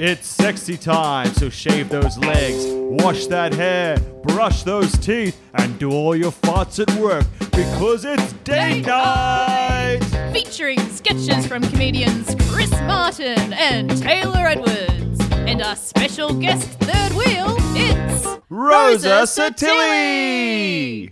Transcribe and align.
It's 0.00 0.28
sexy 0.28 0.76
time, 0.76 1.26
so 1.32 1.50
shave 1.50 1.88
those 1.88 2.16
legs, 2.18 2.64
wash 3.02 3.26
that 3.26 3.52
hair, 3.52 3.98
brush 4.22 4.62
those 4.62 4.92
teeth, 4.98 5.36
and 5.54 5.76
do 5.76 5.90
all 5.90 6.14
your 6.14 6.30
farts 6.30 6.78
at 6.78 6.88
work 7.00 7.26
because 7.50 8.04
it's 8.04 8.32
date 8.44 8.86
oh, 8.86 8.90
night! 8.90 10.32
featuring 10.32 10.78
sketches 10.90 11.48
from 11.48 11.64
comedians 11.64 12.32
Chris 12.48 12.70
Martin 12.82 13.52
and 13.54 14.00
Taylor 14.00 14.46
Edwards. 14.46 15.20
And 15.32 15.60
our 15.62 15.74
special 15.74 16.32
guest 16.32 16.68
third 16.78 17.12
wheel, 17.14 17.56
it's 17.74 18.24
Rosa 18.48 19.26
Sottile! 19.26 21.08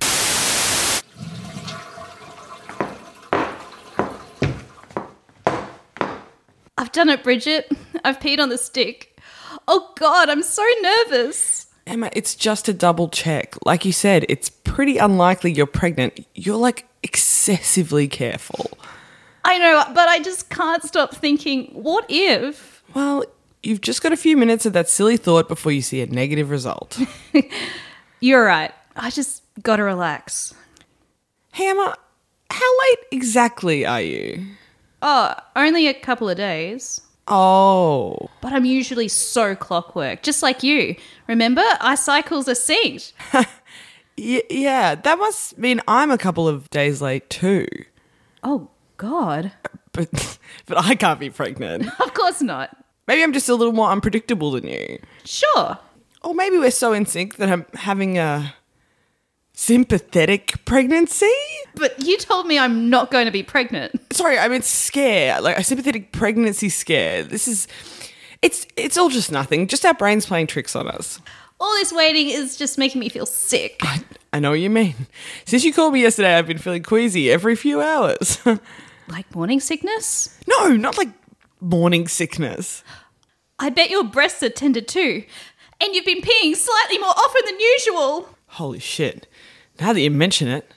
I've 6.79 6.93
done 6.93 7.09
it, 7.09 7.25
Bridget. 7.25 7.69
I've 8.07 8.21
peed 8.21 8.39
on 8.39 8.51
the 8.51 8.57
stick. 8.57 9.19
Oh 9.67 9.93
God, 9.97 10.31
I'm 10.31 10.45
so 10.45 10.65
nervous. 10.81 11.67
Emma, 11.89 12.09
it's 12.13 12.37
just 12.37 12.69
a 12.69 12.73
double 12.73 13.09
check. 13.09 13.57
Like 13.67 13.85
you 13.85 13.91
said, 13.91 14.25
it's 14.29 14.49
pretty 14.49 14.97
unlikely 14.99 15.53
you're 15.53 15.67
pregnant. 15.67 16.25
You're 16.37 16.57
like 16.57 16.87
excessively 17.03 18.07
careful. 18.07 18.71
I 19.45 19.59
know, 19.59 19.83
but 19.93 20.09
I 20.09 20.21
just 20.21 20.51
can't 20.51 20.85
stop 20.85 21.17
thinking, 21.17 21.67
what 21.73 22.07
if? 22.09 22.85
Well, 22.95 23.25
you've 23.65 23.81
just 23.81 24.05
got 24.05 24.13
a 24.13 24.17
few 24.17 24.37
minutes 24.37 24.67
of 24.67 24.73
that 24.75 24.89
silly 24.89 25.17
thought 25.17 25.49
before 25.49 25.73
you 25.73 25.83
see 25.83 26.01
a 26.01 26.07
negative 26.07 26.51
result. 26.51 27.01
You're 28.21 28.45
right. 28.45 28.73
I 28.95 29.11
just 29.11 29.43
gotta 29.63 29.83
relax. 29.83 30.55
hey, 31.55 31.71
Emma, 31.71 31.97
how 32.51 32.79
late 32.79 32.99
exactly 33.11 33.85
are 33.85 34.01
you? 34.01 34.47
Oh, 35.03 35.35
only 35.57 35.89
a 35.89 35.95
couple 35.95 36.29
of 36.29 36.37
days. 36.37 37.01
Oh, 37.29 38.31
But 38.41 38.53
I'm 38.53 38.65
usually 38.65 39.09
so 39.09 39.55
clockwork, 39.57 40.23
just 40.23 40.43
like 40.43 40.63
you. 40.63 40.95
Remember, 41.27 41.63
our 41.81 41.97
cycles 41.97 42.49
are 42.49 42.53
synced. 42.53 43.13
y- 44.19 44.43
yeah, 44.49 44.95
that 44.95 45.19
must 45.19 45.59
mean 45.59 45.81
I'm 45.89 46.11
a 46.11 46.19
couple 46.19 46.47
of 46.47 46.71
days 46.71 47.03
late 47.03 47.29
too. 47.29 47.67
Oh, 48.45 48.69
God. 48.97 49.51
But, 49.93 50.39
but 50.67 50.79
I 50.79 50.95
can't 50.95 51.19
be 51.21 51.31
pregnant. 51.31 51.89
Of 52.01 52.15
course 52.15 52.41
not. 52.43 52.77
Maybe 53.09 53.23
I'm 53.23 53.33
just 53.33 53.49
a 53.49 53.55
little 53.55 53.73
more 53.73 53.91
unpredictable 53.91 54.51
than 54.53 54.67
you. 54.67 54.99
Sure. 55.25 55.79
Or 56.23 56.35
maybe 56.35 56.59
we're 56.59 56.71
so 56.71 56.93
in 56.93 57.07
sync 57.07 57.37
that 57.37 57.49
I'm 57.49 57.65
having 57.75 58.19
a 58.19 58.55
sympathetic 59.53 60.65
pregnancy. 60.65 61.31
But 61.77 62.03
you 62.05 62.17
told 62.19 62.47
me 62.47 62.59
I'm 62.59 62.91
not 62.91 63.11
going 63.11 63.27
to 63.27 63.31
be 63.31 63.43
pregnant. 63.43 63.95
Sorry, 64.13 64.39
I 64.39 64.49
meant 64.49 64.65
scare, 64.65 65.41
like 65.41 65.59
a 65.59 65.63
sympathetic 65.63 66.11
pregnancy 66.11 66.69
scare. 66.69 67.23
This 67.23 67.47
is, 67.47 67.69
it's 68.43 68.67
it's 68.77 68.97
all 68.97 69.11
just 69.11 69.31
nothing. 69.31 69.69
Just 69.69 69.85
our 69.85 69.95
brains 69.95 70.27
playing 70.27 70.49
tricks 70.49 70.75
on 70.75 70.89
us. 70.89 71.21
All 71.61 71.73
this 71.75 71.93
waiting 71.93 72.29
is 72.29 72.57
just 72.57 72.77
making 72.79 73.01
me 73.01 73.09
feel 73.09 73.27
sick. 73.27 73.77
I, 73.83 74.03
I 74.33 74.41
know 74.41 74.51
what 74.51 74.61
you 74.61 74.71
mean. 74.71 74.95
Since 75.45 75.65
you 75.65 75.73
called 75.73 75.93
me 75.95 76.03
yesterday, 76.03 76.35
I've 76.37 76.47
been 76.47 76.59
feeling 76.59 76.83
queasy 76.83 77.31
every 77.31 77.55
few 77.57 77.81
hours. 77.81 78.39
Like 79.09 79.33
morning 79.37 79.61
sickness? 79.61 80.37
no, 80.49 80.71
not 80.71 80.99
like 80.99 81.11
morning 81.61 82.09
sickness. 82.09 82.83
I 83.59 83.71
bet 83.71 83.89
your 83.89 84.03
breasts 84.03 84.43
are 84.43 84.49
tender 84.49 84.81
too. 84.81 85.23
And 85.81 85.95
you've 85.95 86.05
been 86.05 86.23
peeing 86.23 86.57
slightly 86.57 86.99
more 86.99 87.11
often 87.11 87.43
than 87.47 87.61
usual. 87.61 88.29
Holy 88.49 88.81
shit! 88.81 89.29
Now 89.79 89.93
that 89.93 90.01
you 90.01 90.11
mention 90.11 90.49
it, 90.49 90.73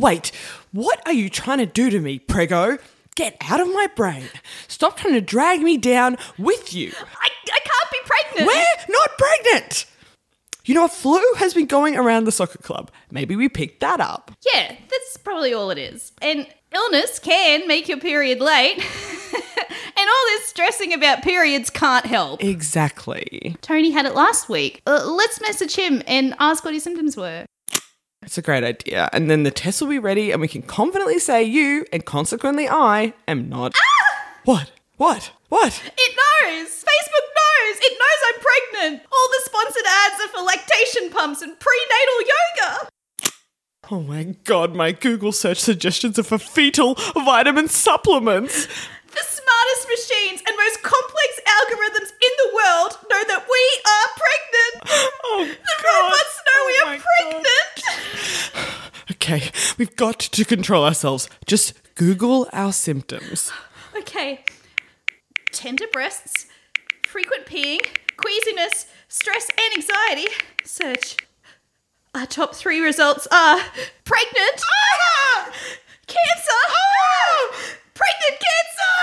wait, 0.00 0.32
what 0.72 1.00
are 1.06 1.12
you 1.12 1.28
trying 1.28 1.58
to 1.58 1.66
do 1.66 1.90
to 1.90 2.00
me, 2.00 2.18
Prego? 2.18 2.78
Get 3.16 3.36
out 3.42 3.60
of 3.60 3.68
my 3.68 3.86
brain. 3.94 4.24
Stop 4.66 4.96
trying 4.96 5.14
to 5.14 5.20
drag 5.20 5.60
me 5.60 5.76
down 5.76 6.16
with 6.38 6.72
you. 6.72 6.92
I, 6.98 7.28
I 7.52 7.60
can't 7.60 7.90
be 7.92 7.98
pregnant. 8.04 8.46
We're 8.46 8.94
not 8.94 9.18
pregnant! 9.18 9.86
You 10.64 10.74
know, 10.74 10.84
a 10.84 10.88
flu 10.88 11.20
has 11.38 11.54
been 11.54 11.66
going 11.66 11.96
around 11.96 12.24
the 12.24 12.32
soccer 12.32 12.58
club. 12.58 12.90
Maybe 13.10 13.34
we 13.34 13.48
picked 13.48 13.80
that 13.80 14.00
up. 14.00 14.30
Yeah, 14.52 14.76
that's 14.88 15.16
probably 15.16 15.52
all 15.52 15.70
it 15.70 15.78
is. 15.78 16.12
And 16.22 16.46
illness 16.72 17.18
can 17.18 17.66
make 17.66 17.88
your 17.88 17.98
period 17.98 18.40
late. 18.40 18.76
and 19.34 20.08
all 20.08 20.24
this 20.26 20.46
stressing 20.46 20.92
about 20.92 21.22
periods 21.22 21.70
can't 21.70 22.06
help. 22.06 22.44
Exactly. 22.44 23.56
Tony 23.62 23.90
had 23.90 24.06
it 24.06 24.14
last 24.14 24.48
week. 24.48 24.82
Uh, 24.86 25.04
let's 25.06 25.40
message 25.40 25.74
him 25.74 26.02
and 26.06 26.34
ask 26.38 26.64
what 26.64 26.74
his 26.74 26.84
symptoms 26.84 27.16
were. 27.16 27.46
It's 28.22 28.36
a 28.38 28.42
great 28.42 28.62
idea. 28.64 29.08
And 29.12 29.30
then 29.30 29.44
the 29.44 29.50
test 29.50 29.80
will 29.80 29.88
be 29.88 29.98
ready 29.98 30.30
and 30.30 30.40
we 30.40 30.48
can 30.48 30.62
confidently 30.62 31.18
say 31.18 31.42
you, 31.42 31.86
and 31.92 32.04
consequently 32.04 32.68
I, 32.68 33.14
am 33.26 33.48
not. 33.48 33.72
Ah! 33.76 34.24
What? 34.44 34.70
What? 34.98 35.32
What? 35.48 35.82
It 35.96 36.16
knows! 36.16 36.68
Facebook 36.68 37.26
knows! 37.38 37.78
It 37.80 37.98
knows 37.98 38.20
I'm 38.28 38.40
pregnant! 38.40 39.02
All 39.10 39.28
the 39.30 39.42
sponsored 39.44 39.86
ads 39.88 40.22
are 40.24 40.28
for 40.28 40.42
lactation 40.44 41.10
pumps 41.10 41.40
and 41.42 41.56
prenatal 41.58 42.20
yoga! 42.20 42.88
Oh 43.90 44.00
my 44.02 44.22
god, 44.44 44.74
my 44.76 44.92
Google 44.92 45.32
search 45.32 45.58
suggestions 45.58 46.18
are 46.18 46.22
for 46.22 46.38
fetal 46.38 46.94
vitamin 47.14 47.68
supplements. 47.68 48.66
The 48.66 49.24
smartest 49.26 49.88
machines 49.88 50.42
and 50.46 50.56
most 50.56 50.82
complex 50.82 51.40
algorithms 51.48 52.10
in 52.12 52.32
the 52.38 52.50
world 52.54 52.98
know 53.10 53.24
that 53.26 53.46
we 53.50 53.80
are 53.90 54.08
pregnant! 54.20 55.16
Oh, 55.24 55.44
The 55.46 55.82
God. 55.82 56.02
robots 56.02 56.40
know 56.46 56.66
we 56.66 56.72
Oh 56.74 56.82
are 56.82 56.86
my 56.86 56.98
God. 56.98 57.04
pregnant! 57.18 57.46
Okay, 59.30 59.52
we've 59.78 59.94
got 59.94 60.18
to 60.18 60.44
control 60.44 60.84
ourselves. 60.84 61.28
Just 61.46 61.72
Google 61.94 62.48
our 62.52 62.72
symptoms. 62.72 63.52
Okay. 63.96 64.44
Tender 65.52 65.84
breasts, 65.92 66.46
frequent 67.06 67.46
peeing, 67.46 67.78
queasiness, 68.16 68.86
stress, 69.06 69.48
and 69.50 69.74
anxiety. 69.76 70.26
Search. 70.64 71.16
Our 72.12 72.26
top 72.26 72.56
three 72.56 72.80
results 72.80 73.28
are 73.30 73.60
pregnant, 74.02 74.64
ah! 74.64 75.52
cancer, 76.08 76.62
ah! 76.66 77.52
pregnant 77.94 78.40
cancer. 78.42 78.94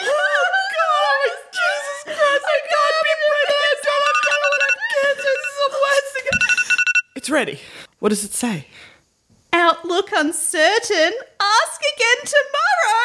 Oh 0.00 0.26
God! 0.74 1.30
Jesus 1.54 2.02
Christ! 2.02 2.44
I 2.50 2.58
can't 2.66 2.98
be 3.06 3.14
pregnant. 3.30 3.78
I'm 3.94 4.18
done 4.26 4.42
with 4.42 4.74
cancer. 4.90 5.34
This 5.38 5.46
is 5.46 5.70
the 5.70 5.78
worst 5.78 6.08
thing. 6.14 6.26
It's 7.14 7.30
ready. 7.30 7.60
What 8.02 8.08
does 8.08 8.24
it 8.24 8.34
say? 8.34 8.66
Outlook 9.52 10.10
uncertain. 10.12 11.12
Ask 11.40 11.80
again 11.94 12.34
tomorrow. 12.34 12.98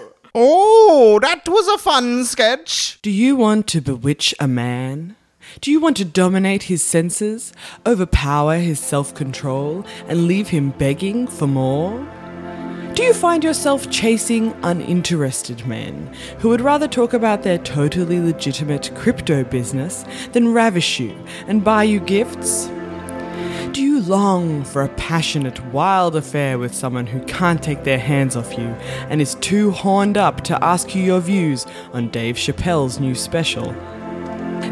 Oh, 0.34 1.18
that 1.20 1.48
was 1.48 1.66
a 1.68 1.78
fun 1.78 2.24
sketch. 2.24 3.00
Do 3.02 3.10
you 3.10 3.34
want 3.34 3.66
to 3.68 3.80
bewitch 3.80 4.34
a 4.38 4.46
man? 4.46 5.16
Do 5.60 5.70
you 5.72 5.80
want 5.80 5.96
to 5.96 6.04
dominate 6.04 6.64
his 6.64 6.82
senses, 6.82 7.52
overpower 7.84 8.58
his 8.58 8.78
self 8.78 9.14
control, 9.14 9.84
and 10.06 10.26
leave 10.28 10.48
him 10.48 10.70
begging 10.70 11.26
for 11.26 11.48
more? 11.48 12.06
Do 12.98 13.04
you 13.04 13.14
find 13.14 13.44
yourself 13.44 13.88
chasing 13.90 14.56
uninterested 14.64 15.64
men 15.68 16.12
who 16.40 16.48
would 16.48 16.60
rather 16.60 16.88
talk 16.88 17.12
about 17.12 17.44
their 17.44 17.58
totally 17.58 18.18
legitimate 18.18 18.92
crypto 18.96 19.44
business 19.44 20.04
than 20.32 20.52
ravish 20.52 20.98
you 20.98 21.16
and 21.46 21.62
buy 21.62 21.84
you 21.84 22.00
gifts? 22.00 22.66
Do 23.70 23.82
you 23.82 24.00
long 24.00 24.64
for 24.64 24.82
a 24.82 24.88
passionate, 24.88 25.64
wild 25.66 26.16
affair 26.16 26.58
with 26.58 26.74
someone 26.74 27.06
who 27.06 27.20
can't 27.26 27.62
take 27.62 27.84
their 27.84 28.00
hands 28.00 28.34
off 28.34 28.58
you 28.58 28.66
and 29.08 29.22
is 29.22 29.36
too 29.36 29.70
horned 29.70 30.16
up 30.16 30.42
to 30.42 30.64
ask 30.64 30.96
you 30.96 31.00
your 31.04 31.20
views 31.20 31.66
on 31.92 32.08
Dave 32.08 32.34
Chappelle's 32.34 32.98
new 32.98 33.14
special? 33.14 33.76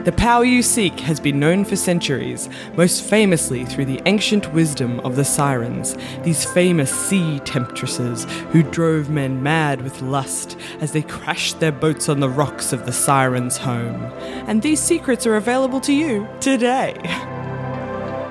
The 0.06 0.12
power 0.12 0.44
you 0.44 0.62
seek 0.62 1.00
has 1.00 1.18
been 1.18 1.40
known 1.40 1.64
for 1.64 1.74
centuries, 1.74 2.48
most 2.76 3.02
famously 3.02 3.64
through 3.64 3.86
the 3.86 4.00
ancient 4.06 4.52
wisdom 4.52 5.00
of 5.00 5.16
the 5.16 5.24
sirens, 5.24 5.96
these 6.22 6.44
famous 6.44 6.94
sea 6.94 7.40
temptresses 7.40 8.22
who 8.52 8.62
drove 8.62 9.10
men 9.10 9.42
mad 9.42 9.82
with 9.82 10.00
lust 10.02 10.56
as 10.78 10.92
they 10.92 11.02
crashed 11.02 11.58
their 11.58 11.72
boats 11.72 12.08
on 12.08 12.20
the 12.20 12.28
rocks 12.28 12.72
of 12.72 12.86
the 12.86 12.92
sirens' 12.92 13.56
home. 13.56 14.00
And 14.46 14.62
these 14.62 14.78
secrets 14.78 15.26
are 15.26 15.34
available 15.34 15.80
to 15.80 15.92
you 15.92 16.28
today. 16.38 16.94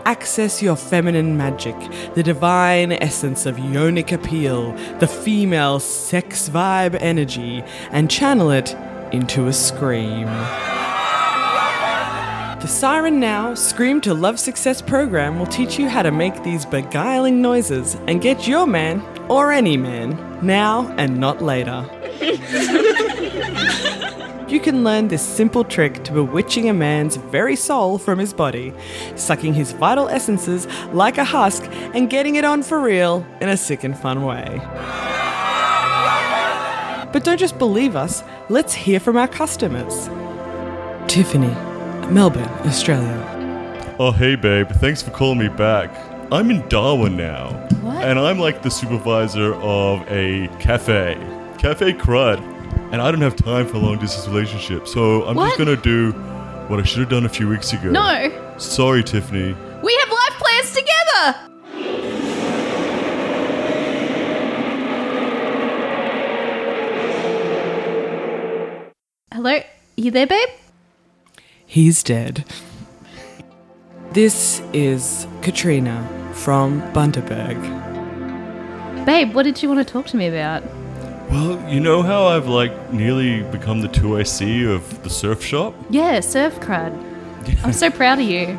Access 0.05 0.63
your 0.63 0.77
feminine 0.77 1.35
magic, 1.35 1.75
the 2.13 2.23
divine 2.23 2.93
essence 2.93 3.45
of 3.45 3.57
yonic 3.57 4.13
appeal, 4.13 4.71
the 4.99 5.07
female 5.07 5.81
sex 5.81 6.47
vibe 6.47 6.95
energy, 7.01 7.65
and 7.91 8.09
channel 8.09 8.49
it 8.49 8.73
into 9.11 9.47
a 9.47 9.53
scream. 9.53 10.29
The 12.65 12.71
Siren 12.71 13.19
Now 13.19 13.53
Scream 13.53 14.01
to 14.01 14.15
Love 14.15 14.39
Success 14.39 14.81
program 14.81 15.37
will 15.37 15.45
teach 15.45 15.77
you 15.77 15.87
how 15.87 16.01
to 16.01 16.09
make 16.09 16.41
these 16.41 16.65
beguiling 16.65 17.39
noises 17.39 17.93
and 18.07 18.23
get 18.23 18.47
your 18.47 18.65
man, 18.65 19.03
or 19.29 19.51
any 19.51 19.77
man, 19.77 20.17
now 20.41 20.91
and 20.97 21.19
not 21.19 21.43
later. 21.43 21.87
You 24.47 24.59
can 24.59 24.83
learn 24.83 25.09
this 25.09 25.21
simple 25.21 25.63
trick 25.63 26.03
to 26.05 26.11
bewitching 26.11 26.69
a 26.69 26.73
man's 26.73 27.17
very 27.17 27.55
soul 27.55 27.99
from 27.99 28.17
his 28.17 28.33
body, 28.33 28.73
sucking 29.15 29.53
his 29.53 29.71
vital 29.71 30.09
essences 30.09 30.67
like 30.91 31.19
a 31.19 31.23
husk 31.23 31.63
and 31.93 32.09
getting 32.09 32.35
it 32.35 32.45
on 32.45 32.63
for 32.63 32.79
real 32.79 33.25
in 33.41 33.49
a 33.49 33.57
sick 33.57 33.83
and 33.83 33.97
fun 33.97 34.23
way. 34.23 34.59
But 37.11 37.23
don't 37.23 37.39
just 37.39 37.59
believe 37.59 37.95
us, 37.95 38.23
let's 38.49 38.73
hear 38.73 38.99
from 38.99 39.17
our 39.17 39.27
customers. 39.27 40.09
Tiffany, 41.07 41.53
Melbourne, 42.11 42.49
Australia. 42.65 43.95
Oh, 43.99 44.11
hey, 44.11 44.35
babe. 44.35 44.69
Thanks 44.69 45.01
for 45.01 45.11
calling 45.11 45.39
me 45.39 45.47
back. 45.47 45.89
I'm 46.31 46.49
in 46.51 46.67
Darwin 46.69 47.15
now. 47.17 47.49
What? 47.81 48.03
And 48.03 48.19
I'm 48.19 48.39
like 48.39 48.61
the 48.61 48.69
supervisor 48.71 49.53
of 49.55 50.01
a 50.09 50.47
cafe, 50.59 51.15
Cafe 51.57 51.93
Crud. 51.93 52.39
And 52.91 53.01
I 53.01 53.11
don't 53.11 53.21
have 53.21 53.35
time 53.35 53.67
for 53.67 53.77
a 53.77 53.79
long 53.79 53.97
distance 53.99 54.27
relationship, 54.27 54.87
so 54.87 55.23
I'm 55.25 55.35
What? 55.35 55.47
just 55.47 55.57
gonna 55.57 55.75
do 55.77 56.11
what 56.67 56.79
I 56.79 56.83
should 56.83 56.99
have 56.99 57.09
done 57.09 57.25
a 57.25 57.29
few 57.29 57.47
weeks 57.47 57.73
ago. 57.73 57.89
No, 57.89 58.31
Sorry, 58.57 59.03
Tiffany. 59.03 59.55
we 59.83 59.95
have 60.01 60.09
life 60.09 60.39
plans 60.39 60.71
together. 60.71 62.45
Hello, 69.31 69.59
you 69.97 70.11
there, 70.11 70.27
babe? 70.27 70.49
He's 71.65 72.03
dead. 72.03 72.45
This 74.11 74.61
is 74.71 75.27
Katrina 75.41 76.07
from 76.33 76.81
Bundaberg. 76.93 77.59
Babe, 79.05 79.33
what 79.33 79.43
did 79.43 79.61
you 79.61 79.69
want 79.69 79.85
to 79.85 79.91
talk 79.91 80.05
to 80.07 80.17
me 80.17 80.27
about? 80.27 80.63
Well, 81.29 81.59
you 81.69 81.79
know 81.79 82.01
how 82.01 82.25
I've 82.27 82.47
like 82.47 82.93
nearly 82.93 83.41
become 83.43 83.81
the 83.81 83.87
2IC 83.89 84.73
of 84.73 85.03
the 85.03 85.09
surf 85.09 85.43
shop? 85.43 85.73
Yeah, 85.89 86.19
surf 86.19 86.59
crud. 86.59 86.93
I'm 87.63 87.73
so 87.73 87.89
proud 87.89 88.19
of 88.19 88.25
you. 88.25 88.57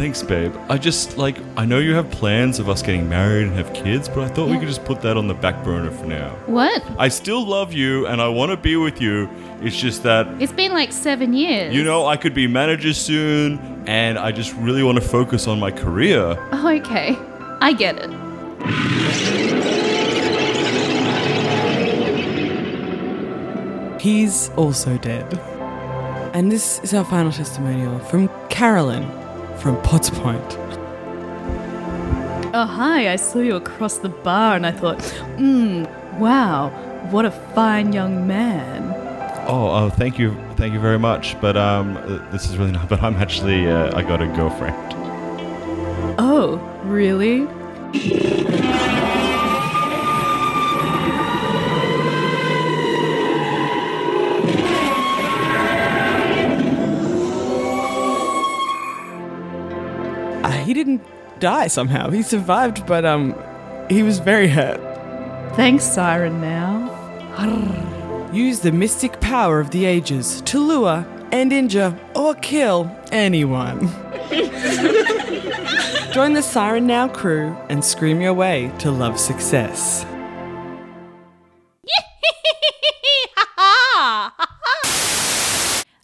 Thanks, 0.00 0.22
babe. 0.22 0.54
I 0.70 0.78
just 0.78 1.18
like 1.18 1.36
I 1.58 1.66
know 1.66 1.78
you 1.78 1.92
have 1.94 2.10
plans 2.10 2.58
of 2.58 2.70
us 2.70 2.80
getting 2.80 3.06
married 3.06 3.48
and 3.48 3.52
have 3.54 3.70
kids, 3.74 4.08
but 4.08 4.20
I 4.20 4.28
thought 4.28 4.46
we 4.46 4.54
Yeah. 4.54 4.60
could 4.60 4.68
just 4.68 4.82
put 4.86 5.02
that 5.02 5.18
on 5.18 5.28
the 5.28 5.34
back 5.34 5.62
burner 5.62 5.90
for 5.90 6.06
now. 6.06 6.30
What? 6.46 6.82
I 6.98 7.08
still 7.08 7.44
love 7.46 7.74
you 7.74 8.06
and 8.06 8.18
I 8.18 8.28
want 8.28 8.50
to 8.50 8.56
be 8.56 8.76
with 8.76 8.98
you. 9.02 9.28
It's 9.60 9.76
just 9.78 10.02
that 10.04 10.26
It's 10.40 10.54
been 10.54 10.72
like 10.72 10.90
seven 10.94 11.34
years. 11.34 11.74
you 11.74 11.84
know 11.84 12.06
I 12.06 12.16
could 12.16 12.32
be 12.32 12.46
manager 12.46 12.94
soon 12.94 13.58
and 13.86 14.18
I 14.18 14.32
just 14.32 14.54
really 14.54 14.82
want 14.82 14.96
to 14.96 15.06
focus 15.06 15.46
on 15.46 15.60
my 15.60 15.70
career. 15.70 16.34
Oh, 16.50 16.68
okay. 16.78 17.14
I 17.60 17.74
get 17.74 17.96
it. 17.98 19.20
He's 24.00 24.48
also 24.56 24.96
dead. 24.96 25.38
And 26.32 26.50
this 26.50 26.80
is 26.82 26.94
our 26.94 27.04
final 27.04 27.30
testimonial 27.30 27.98
from 27.98 28.30
Carolyn 28.48 29.02
from 29.60 29.80
Potts 29.82 30.10
Point. 30.10 30.56
Oh, 32.52 32.66
hi. 32.66 33.12
I 33.12 33.16
saw 33.16 33.40
you 33.40 33.56
across 33.56 33.98
the 33.98 34.08
bar 34.08 34.56
and 34.56 34.66
I 34.66 34.72
thought, 34.72 34.98
mmm, 35.36 35.86
wow, 36.18 36.70
what 37.10 37.24
a 37.24 37.30
fine 37.30 37.92
young 37.92 38.26
man. 38.26 38.94
Oh, 39.46 39.68
oh, 39.70 39.90
thank 39.90 40.18
you, 40.18 40.34
thank 40.56 40.72
you 40.72 40.80
very 40.80 40.98
much. 40.98 41.40
But 41.40 41.56
um, 41.56 41.94
this 42.32 42.48
is 42.48 42.56
really 42.56 42.72
not. 42.72 42.88
But 42.88 43.02
I'm 43.02 43.16
actually 43.16 43.68
uh, 43.68 43.96
I 43.96 44.02
got 44.02 44.22
a 44.22 44.26
girlfriend. 44.26 44.76
Oh, 46.18 46.56
really? 46.84 47.46
Die 61.40 61.66
somehow. 61.66 62.10
He 62.10 62.22
survived, 62.22 62.86
but 62.86 63.04
um, 63.04 63.34
he 63.88 64.02
was 64.02 64.18
very 64.18 64.48
hurt. 64.48 64.80
Thanks, 65.56 65.84
Siren 65.84 66.40
now. 66.40 66.88
Use 68.32 68.60
the 68.60 68.70
mystic 68.70 69.20
power 69.20 69.58
of 69.58 69.70
the 69.70 69.84
ages 69.84 70.40
to 70.42 70.60
lure 70.60 71.04
and 71.32 71.52
injure 71.52 71.98
or 72.14 72.34
kill 72.34 72.90
anyone. 73.10 73.88
Join 76.12 76.34
the 76.34 76.42
Siren 76.42 76.86
Now 76.86 77.08
crew 77.08 77.56
and 77.68 77.84
scream 77.84 78.20
your 78.20 78.34
way 78.34 78.72
to 78.78 78.90
love 78.90 79.18
success. 79.18 80.04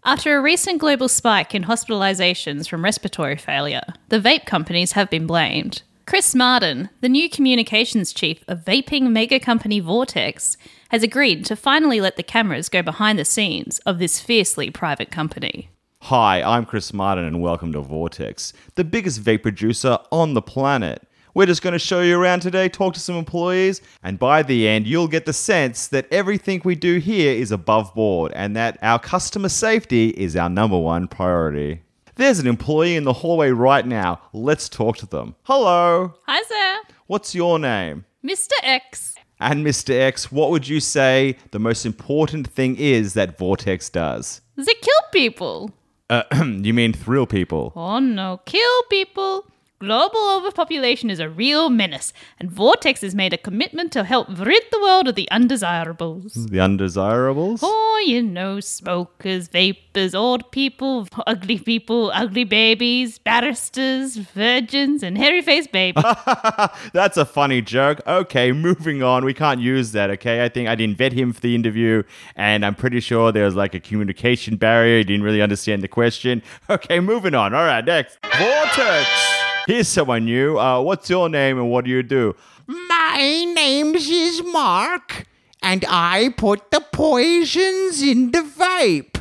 After 0.07 0.37
a 0.37 0.41
recent 0.41 0.79
global 0.79 1.09
spike 1.09 1.53
in 1.53 1.65
hospitalizations 1.65 2.69
from 2.69 2.85
respiratory 2.85 3.37
failure, 3.37 3.83
the 4.09 4.21
vape 4.21 4.47
companies 4.47 4.93
have 4.93 5.11
been 5.11 5.27
blamed. 5.27 5.83
Chris 6.07 6.33
Martin, 6.33 6.91
the 7.01 7.09
new 7.09 7.29
communications 7.29 8.13
chief 8.13 8.45
of 8.47 8.65
vaping 8.65 9.11
mega 9.11 9.41
company 9.41 9.81
Vortex, 9.81 10.57
has 10.91 11.03
agreed 11.03 11.45
to 11.47 11.57
finally 11.57 12.01
let 12.01 12.15
the 12.15 12.23
cameras 12.23 12.69
go 12.69 12.83
behind 12.83 13.19
the 13.19 13.25
scenes 13.25 13.81
of 13.81 13.99
this 13.99 14.21
fiercely 14.21 14.71
private 14.71 15.11
company. 15.11 15.71
Hi, 16.03 16.41
I'm 16.41 16.67
Chris 16.67 16.93
Martin, 16.93 17.25
and 17.25 17.43
welcome 17.43 17.73
to 17.73 17.81
Vortex, 17.81 18.53
the 18.77 18.85
biggest 18.85 19.21
vape 19.21 19.43
producer 19.43 19.99
on 20.13 20.35
the 20.35 20.43
planet. 20.43 21.03
We're 21.37 21.45
just 21.45 21.61
going 21.61 21.75
to 21.75 21.79
show 21.79 22.01
you 22.01 22.19
around 22.19 22.41
today, 22.41 22.67
talk 22.71 22.95
to 22.95 23.01
some 23.01 23.15
employees, 23.15 23.83
and 24.03 24.19
by 24.19 24.43
the 24.43 24.67
end, 24.67 24.87
you'll 24.87 25.07
get 25.07 25.27
the 25.27 25.35
sense 25.35 25.87
that 25.89 26.11
everything 26.11 26.63
we 26.65 26.75
do 26.77 26.97
here 26.97 27.31
is 27.35 27.51
above 27.51 27.95
board 27.95 28.33
and 28.35 28.57
that 28.57 28.79
our 28.81 28.99
customer 28.99 29.51
safety 29.51 30.09
is 30.17 30.35
our 30.35 30.49
number 30.49 30.79
one 30.79 31.09
priority. 31.09 31.83
There's 32.15 32.39
an 32.39 32.47
employee 32.47 32.97
in 32.97 33.05
the 33.05 33.13
hallway 33.13 33.51
right 33.51 33.87
now. 33.87 34.23
Let's 34.33 34.71
talk 34.71 34.97
to 34.97 35.07
them. 35.07 35.35
Hello, 35.43 36.15
Hi, 36.27 36.43
sir. 36.43 36.95
what's 37.07 37.35
your 37.35 37.59
name? 37.59 38.07
Mr. 38.25 38.53
X. 38.63 39.15
And 39.39 39.63
Mr. 39.63 39.91
X, 39.91 40.33
what 40.33 40.49
would 40.49 40.67
you 40.67 40.81
say 40.81 41.37
the 41.51 41.59
most 41.59 41.85
important 41.85 42.49
thing 42.49 42.77
is 42.77 43.13
that 43.13 43.37
Vortex 43.37 43.91
does? 43.91 44.41
They 44.57 44.65
kill 44.65 45.03
people. 45.13 45.71
Uh, 46.09 46.23
you 46.63 46.73
mean 46.73 46.95
thrill 46.95 47.27
people? 47.27 47.75
Oh 47.77 47.99
no, 47.99 48.41
kill 48.47 48.83
people. 48.89 49.45
Global 49.79 50.31
overpopulation 50.31 51.11
is 51.11 51.21
a 51.21 51.29
real 51.29 51.69
menace, 51.69 52.15
and 52.41 52.51
Vortex 52.51 53.03
has 53.03 53.15
made 53.15 53.35
a 53.35 53.37
commitment 53.37 53.93
to 53.93 54.05
help 54.05 54.27
rid 54.39 54.63
the 54.73 54.81
world 54.81 55.07
of 55.07 55.17
the 55.17 55.31
undesirables. 55.31 56.33
The 56.33 56.61
undesirables? 56.61 57.61
Oh, 57.63 58.03
you 58.07 58.23
know, 58.23 58.59
smokers, 58.61 59.49
vapors, 59.49 60.15
old 60.15 60.51
people, 60.51 61.07
ugly 61.27 61.59
people, 61.59 62.11
ugly 62.15 62.45
babies, 62.45 63.19
barristers, 63.19 64.17
virgins, 64.17 65.03
and 65.03 65.19
hairy 65.19 65.43
faced 65.43 65.73
babies. 65.73 66.05
That's 66.95 67.19
a 67.19 67.27
funny 67.27 67.61
joke. 67.61 68.01
Okay, 68.07 68.53
moving 68.53 69.03
on. 69.03 69.27
We 69.27 69.35
can't 69.35 69.61
use 69.61 69.93
that, 69.93 70.09
okay? 70.09 70.43
I 70.43 70.49
think 70.49 70.71
I 70.71 70.75
didn't 70.75 70.97
vet 70.97 71.13
him 71.13 71.35
for 71.35 71.41
the 71.43 71.55
interview, 71.55 72.03
and 72.35 72.65
I'm 72.65 72.77
pretty 72.77 73.01
sure 73.01 73.31
there 73.31 73.45
was 73.45 73.55
like 73.57 73.75
a 73.75 73.81
communication 73.81 74.57
barrier. 74.57 74.97
He 74.97 75.05
didn't 75.05 75.23
really 75.23 75.43
understand 75.43 75.83
the 75.83 75.89
question. 75.89 76.43
Okay, 76.71 76.99
moving 76.99 77.35
on. 77.35 77.53
All 77.53 77.65
right, 77.65 77.85
next. 77.85 78.19
Vortex! 78.39 79.46
Here's 79.67 79.89
someone 79.89 80.27
new. 80.27 80.59
Uh, 80.61 80.81
what's 80.81 81.11
your 81.11 81.29
name 81.29 81.59
and 81.59 81.69
what 81.69 81.85
do 81.87 81.91
you 81.91 82.05
do? 82.05 82.37
My 82.69 83.45
name's 83.53 84.09
is 84.09 84.41
Mark, 84.45 85.27
and 85.61 85.85
I 85.89 86.33
put 86.37 86.71
the 86.71 86.81
poisons 86.81 88.01
in 88.01 88.31
the 88.31 88.43
vape. 88.43 89.21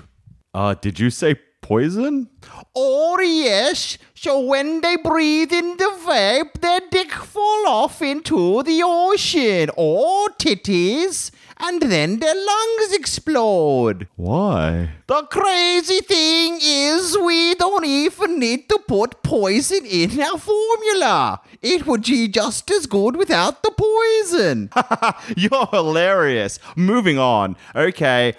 Uh, 0.53 0.75
did 0.75 0.99
you 0.99 1.09
say 1.09 1.39
poison? 1.61 2.29
Oh 2.75 3.19
yes, 3.19 3.97
so 4.13 4.39
when 4.39 4.81
they 4.81 4.97
breathe 4.97 5.51
in 5.51 5.77
the 5.77 5.91
vape, 6.05 6.61
their 6.61 6.81
dick 6.91 7.11
fall 7.11 7.67
off 7.67 8.03
into 8.03 8.61
the 8.61 8.83
ocean 8.85 9.71
or 9.75 10.29
titties, 10.37 11.31
and 11.57 11.81
then 11.81 12.19
their 12.19 12.35
lungs 12.35 12.93
explode. 12.93 14.07
Why? 14.15 14.89
The 15.07 15.24
crazy 15.24 16.01
thing 16.01 16.59
is, 16.62 17.17
we 17.17 17.55
don't 17.55 17.85
even 17.85 18.39
need 18.39 18.67
to 18.69 18.79
put 18.88 19.24
poison 19.24 19.85
in 19.85 20.19
our 20.21 20.38
formula. 20.38 21.41
It 21.62 21.85
would 21.88 22.03
be 22.03 22.27
just 22.27 22.69
as 22.71 22.85
good 22.85 23.15
without 23.15 23.63
the 23.63 23.71
poison. 23.71 24.69
You're 25.38 25.67
hilarious. 25.67 26.59
Moving 26.75 27.17
on. 27.17 27.55
Okay. 27.75 28.33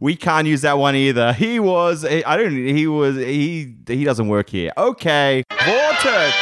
We 0.00 0.14
can't 0.14 0.46
use 0.46 0.62
that 0.62 0.78
one 0.78 0.94
either. 0.94 1.32
He 1.32 1.58
was 1.58 2.04
I 2.04 2.36
don't 2.36 2.52
he 2.52 2.86
was 2.86 3.16
he 3.16 3.74
he 3.86 4.04
doesn't 4.04 4.28
work 4.28 4.50
here. 4.50 4.72
Okay. 4.76 5.42
Vortex. 5.64 6.36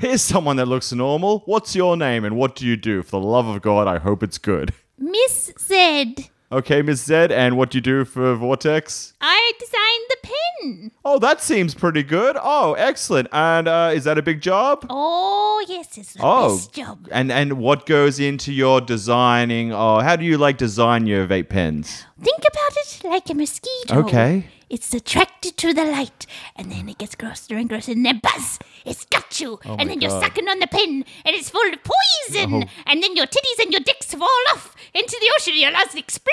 Here's 0.00 0.22
someone 0.22 0.56
that 0.56 0.66
looks 0.66 0.92
normal. 0.92 1.42
What's 1.46 1.76
your 1.76 1.96
name 1.96 2.24
and 2.24 2.36
what 2.36 2.56
do 2.56 2.66
you 2.66 2.76
do? 2.76 3.02
For 3.02 3.20
the 3.20 3.26
love 3.26 3.46
of 3.46 3.62
God, 3.62 3.86
I 3.86 3.98
hope 3.98 4.22
it's 4.22 4.38
good. 4.38 4.72
Miss 4.98 5.52
Zed, 5.58 6.28
Okay, 6.52 6.82
Miss 6.82 7.02
Zed, 7.02 7.32
and 7.32 7.56
what 7.56 7.70
do 7.70 7.78
you 7.78 7.82
do 7.82 8.04
for 8.04 8.32
Vortex? 8.36 9.14
I 9.20 9.52
designed 9.58 10.06
the 10.08 10.16
pen. 10.22 10.90
Oh, 11.04 11.18
that 11.18 11.40
seems 11.40 11.74
pretty 11.74 12.04
good. 12.04 12.36
Oh, 12.40 12.74
excellent. 12.74 13.26
And 13.32 13.66
uh, 13.66 13.90
is 13.92 14.04
that 14.04 14.18
a 14.18 14.22
big 14.22 14.40
job? 14.40 14.86
Oh, 14.88 15.64
yes, 15.68 15.98
it's 15.98 16.12
the 16.12 16.20
Oh, 16.22 16.54
best 16.56 16.72
job. 16.72 17.08
and 17.10 17.32
and 17.32 17.54
what 17.54 17.86
goes 17.86 18.20
into 18.20 18.52
your 18.52 18.80
designing? 18.80 19.72
Oh, 19.72 19.98
how 20.00 20.14
do 20.14 20.24
you 20.24 20.38
like 20.38 20.56
design 20.56 21.06
your 21.08 21.26
vape 21.26 21.48
pens? 21.48 22.04
Think 22.22 22.38
about 22.38 22.76
it 22.76 23.00
like 23.04 23.28
a 23.30 23.34
mosquito. 23.34 23.98
Okay. 24.00 24.46
It's 24.70 24.92
attracted 24.94 25.56
to 25.58 25.72
the 25.74 25.84
light, 25.84 26.26
and 26.56 26.70
then 26.72 26.88
it 26.88 26.98
gets 26.98 27.14
grosser 27.14 27.56
and 27.56 27.68
grosser, 27.68 27.92
and 27.92 28.04
then 28.04 28.18
buzz, 28.22 28.58
it's 28.84 29.04
got 29.04 29.38
you, 29.40 29.58
Oh 29.64 29.76
and 29.78 29.88
then 29.90 30.00
you're 30.00 30.10
sucking 30.10 30.48
on 30.48 30.58
the 30.58 30.66
pin, 30.66 31.04
and 31.24 31.34
it's 31.36 31.50
full 31.50 31.72
of 31.72 31.78
poison, 31.82 32.54
Oh. 32.54 32.62
and 32.86 33.02
then 33.02 33.14
your 33.16 33.26
titties 33.26 33.62
and 33.62 33.70
your 33.72 33.80
dicks 33.82 34.14
fall 34.14 34.28
off 34.52 34.74
into 34.94 35.16
the 35.20 35.30
ocean, 35.36 35.52
and 35.52 35.60
your 35.62 35.70
lungs 35.72 35.94
explode. 35.94 36.30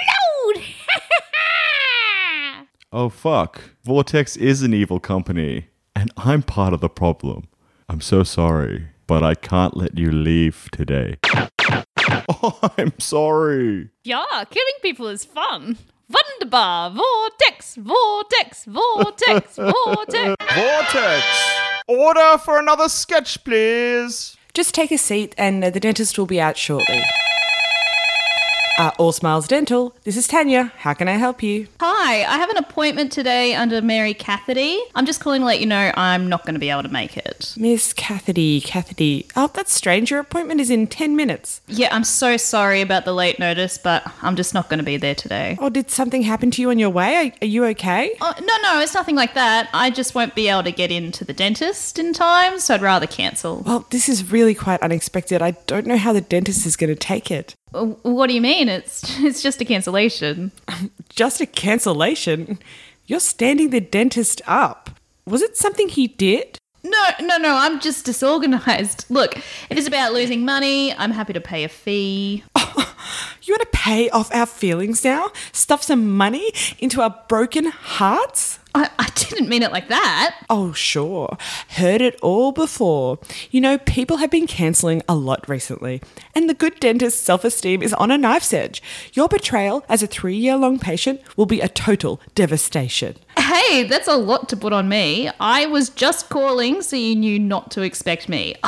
Oh 2.94 3.08
fuck. 3.08 3.62
Vortex 3.86 4.36
is 4.36 4.64
an 4.64 4.74
evil 4.74 5.00
company, 5.00 5.68
and 5.96 6.12
I'm 6.18 6.44
part 6.44 6.74
of 6.74 6.82
the 6.82 6.90
problem. 6.90 7.48
I'm 7.88 8.02
so 8.02 8.24
sorry, 8.24 8.88
but 9.08 9.24
I 9.24 9.34
can't 9.34 9.78
let 9.78 9.98
you 9.98 10.12
leave 10.12 10.68
today. 10.72 11.16
Oh, 12.44 12.58
I'm 12.78 12.94
sorry. 13.00 13.90
Yeah, 14.04 14.26
killing 14.50 14.74
people 14.82 15.08
is 15.08 15.24
fun. 15.24 15.78
Wunderbar. 16.14 16.92
Vortex, 16.92 17.76
vortex, 17.76 18.66
vortex, 18.66 19.56
vortex. 19.56 20.36
Vortex! 20.54 21.26
Order 21.88 22.38
for 22.38 22.60
another 22.60 22.90
sketch, 22.90 23.44
please. 23.44 24.36
Just 24.54 24.74
take 24.76 24.92
a 24.92 24.98
seat 24.98 25.34
and 25.38 25.64
uh, 25.64 25.70
the 25.70 25.80
dentist 25.80 26.18
will 26.18 26.26
be 26.26 26.42
out 26.42 26.58
shortly. 26.58 27.02
Uh, 28.82 28.90
All 28.98 29.12
Smiles 29.12 29.48
Dental, 29.48 29.96
this 30.06 30.18
is 30.18 30.28
Tanya. 30.28 30.74
How 30.78 30.96
can 30.96 31.08
I 31.08 31.12
help 31.12 31.44
you? 31.44 31.68
Hi, 31.80 32.24
I 32.24 32.40
have 32.40 32.50
an 32.50 32.58
appointment 32.58 33.12
today 33.12 33.54
under 33.54 33.80
Mary 33.80 34.16
Cathety. 34.16 34.80
I'm 34.96 35.06
just 35.06 35.20
calling 35.20 35.42
to 35.42 35.46
let 35.46 35.60
you 35.60 35.68
know 35.68 35.92
I'm 35.96 36.28
not 36.28 36.48
going 36.48 36.56
to 36.56 36.60
be 36.60 36.72
able 36.72 36.82
to 36.82 36.90
make 36.90 37.16
it. 37.16 37.54
Miss 37.56 37.94
Cathety, 37.94 38.60
Cathety. 38.60 39.28
Oh, 39.36 39.52
that's 39.54 39.72
strange. 39.72 40.10
Your 40.10 40.20
appointment 40.20 40.62
is 40.62 40.72
in 40.72 40.88
10 40.88 41.16
minutes. 41.16 41.62
Yeah, 41.68 41.94
I'm 41.96 42.04
so 42.04 42.38
sorry 42.38 42.82
about 42.82 43.06
the 43.06 43.14
late 43.14 43.38
notice, 43.38 43.78
but 43.78 44.02
I'm 44.24 44.36
just 44.36 44.56
not 44.56 44.68
going 44.68 44.80
to 44.80 44.84
be 44.84 44.98
there 44.98 45.14
today. 45.14 45.58
Oh, 45.60 45.70
did 45.70 45.92
something 45.92 46.24
happen 46.24 46.50
to 46.50 46.60
you 46.64 46.72
on 46.72 46.80
your 46.80 46.90
way? 46.90 47.28
Are, 47.28 47.32
are 47.44 47.48
you 47.48 47.64
okay? 47.66 48.18
Oh, 48.20 48.34
no, 48.40 48.58
no, 48.64 48.82
it's 48.82 48.96
nothing 48.96 49.16
like 49.16 49.36
that. 49.36 49.70
I 49.76 49.92
just 49.92 50.16
won't 50.16 50.34
be 50.34 50.48
able 50.48 50.64
to 50.64 50.72
get 50.72 50.90
into 50.90 51.24
the 51.24 51.34
dentist 51.34 52.00
in 52.00 52.14
time, 52.14 52.58
so 52.58 52.74
I'd 52.74 52.82
rather 52.82 53.06
cancel. 53.06 53.62
Well, 53.64 53.86
this 53.92 54.10
is 54.10 54.32
really 54.32 54.56
quite 54.56 54.82
unexpected. 54.82 55.40
I 55.40 55.52
don't 55.68 55.86
know 55.86 55.98
how 55.98 56.14
the 56.14 56.22
dentist 56.22 56.66
is 56.66 56.76
going 56.76 56.90
to 56.90 56.96
take 56.96 57.30
it. 57.30 57.54
What 57.72 58.28
do 58.28 58.34
you 58.34 58.42
mean? 58.42 58.70
It's 58.70 59.20
it's 59.20 59.42
just 59.42 59.62
a 59.62 59.66
cancellation. 59.66 60.52
Just 61.10 61.42
a 61.42 61.46
cancellation? 61.46 62.58
You're 63.06 63.20
standing 63.20 63.72
the 63.72 63.82
dentist 63.82 64.42
up. 64.48 64.90
Was 65.26 65.42
it 65.42 65.58
something 65.58 65.90
he 65.90 66.08
did? 66.08 66.58
No, 66.84 67.10
no, 67.20 67.38
no, 67.38 67.58
I'm 67.58 67.82
just 67.82 68.06
disorganized. 68.06 69.06
Look, 69.10 69.38
if 69.38 69.78
it's 69.78 69.88
about 69.88 70.14
losing 70.14 70.46
money, 70.46 70.94
I'm 70.94 71.12
happy 71.12 71.34
to 71.34 71.42
pay 71.42 71.66
a 71.66 71.70
fee. 71.70 72.44
You 73.44 73.54
want 73.54 73.62
to 73.72 73.78
pay 73.78 74.10
off 74.12 74.34
our 74.34 74.46
feelings 74.46 75.04
now? 75.04 75.32
Stuff 75.52 75.84
some 75.84 76.16
money 76.16 76.54
into 76.80 77.02
our 77.02 77.24
broken 77.28 77.66
hearts? 77.66 78.60
I, 78.74 78.90
I 78.98 79.06
didn't 79.32 79.50
mean 79.50 79.64
it 79.64 79.72
like 79.72 79.88
that. 79.88 80.36
Oh, 80.50 80.74
sure. 80.74 81.38
Heard 81.70 82.02
it 82.02 82.20
all 82.22 82.52
before. 82.52 83.20
You 83.50 83.62
know, 83.62 83.78
people 83.78 84.18
have 84.18 84.30
been 84.30 84.48
cancelling 84.48 85.02
a 85.08 85.16
lot 85.16 85.48
recently, 85.50 86.02
and 86.36 86.50
the 86.50 86.54
good 86.54 86.80
dentist's 86.80 87.22
self 87.22 87.44
esteem 87.44 87.82
is 87.82 87.94
on 87.94 88.12
a 88.12 88.18
knife's 88.18 88.54
edge. 88.54 88.84
Your 89.14 89.28
betrayal 89.28 89.84
as 89.90 90.04
a 90.04 90.08
three 90.08 90.36
year 90.36 90.58
long 90.58 90.80
patient 90.80 91.22
will 91.36 91.46
be 91.46 91.62
a 91.62 91.68
total 91.68 92.22
devastation. 92.36 93.16
Hey, 93.38 93.84
that's 93.84 94.08
a 94.08 94.16
lot 94.16 94.50
to 94.50 94.58
put 94.58 94.74
on 94.74 94.90
me. 94.90 95.30
I 95.40 95.66
was 95.66 95.90
just 95.90 96.30
calling 96.30 96.82
so 96.82 96.96
you 96.96 97.16
knew 97.16 97.40
not 97.40 97.72
to 97.72 97.82
expect 97.82 98.30
me. 98.30 98.56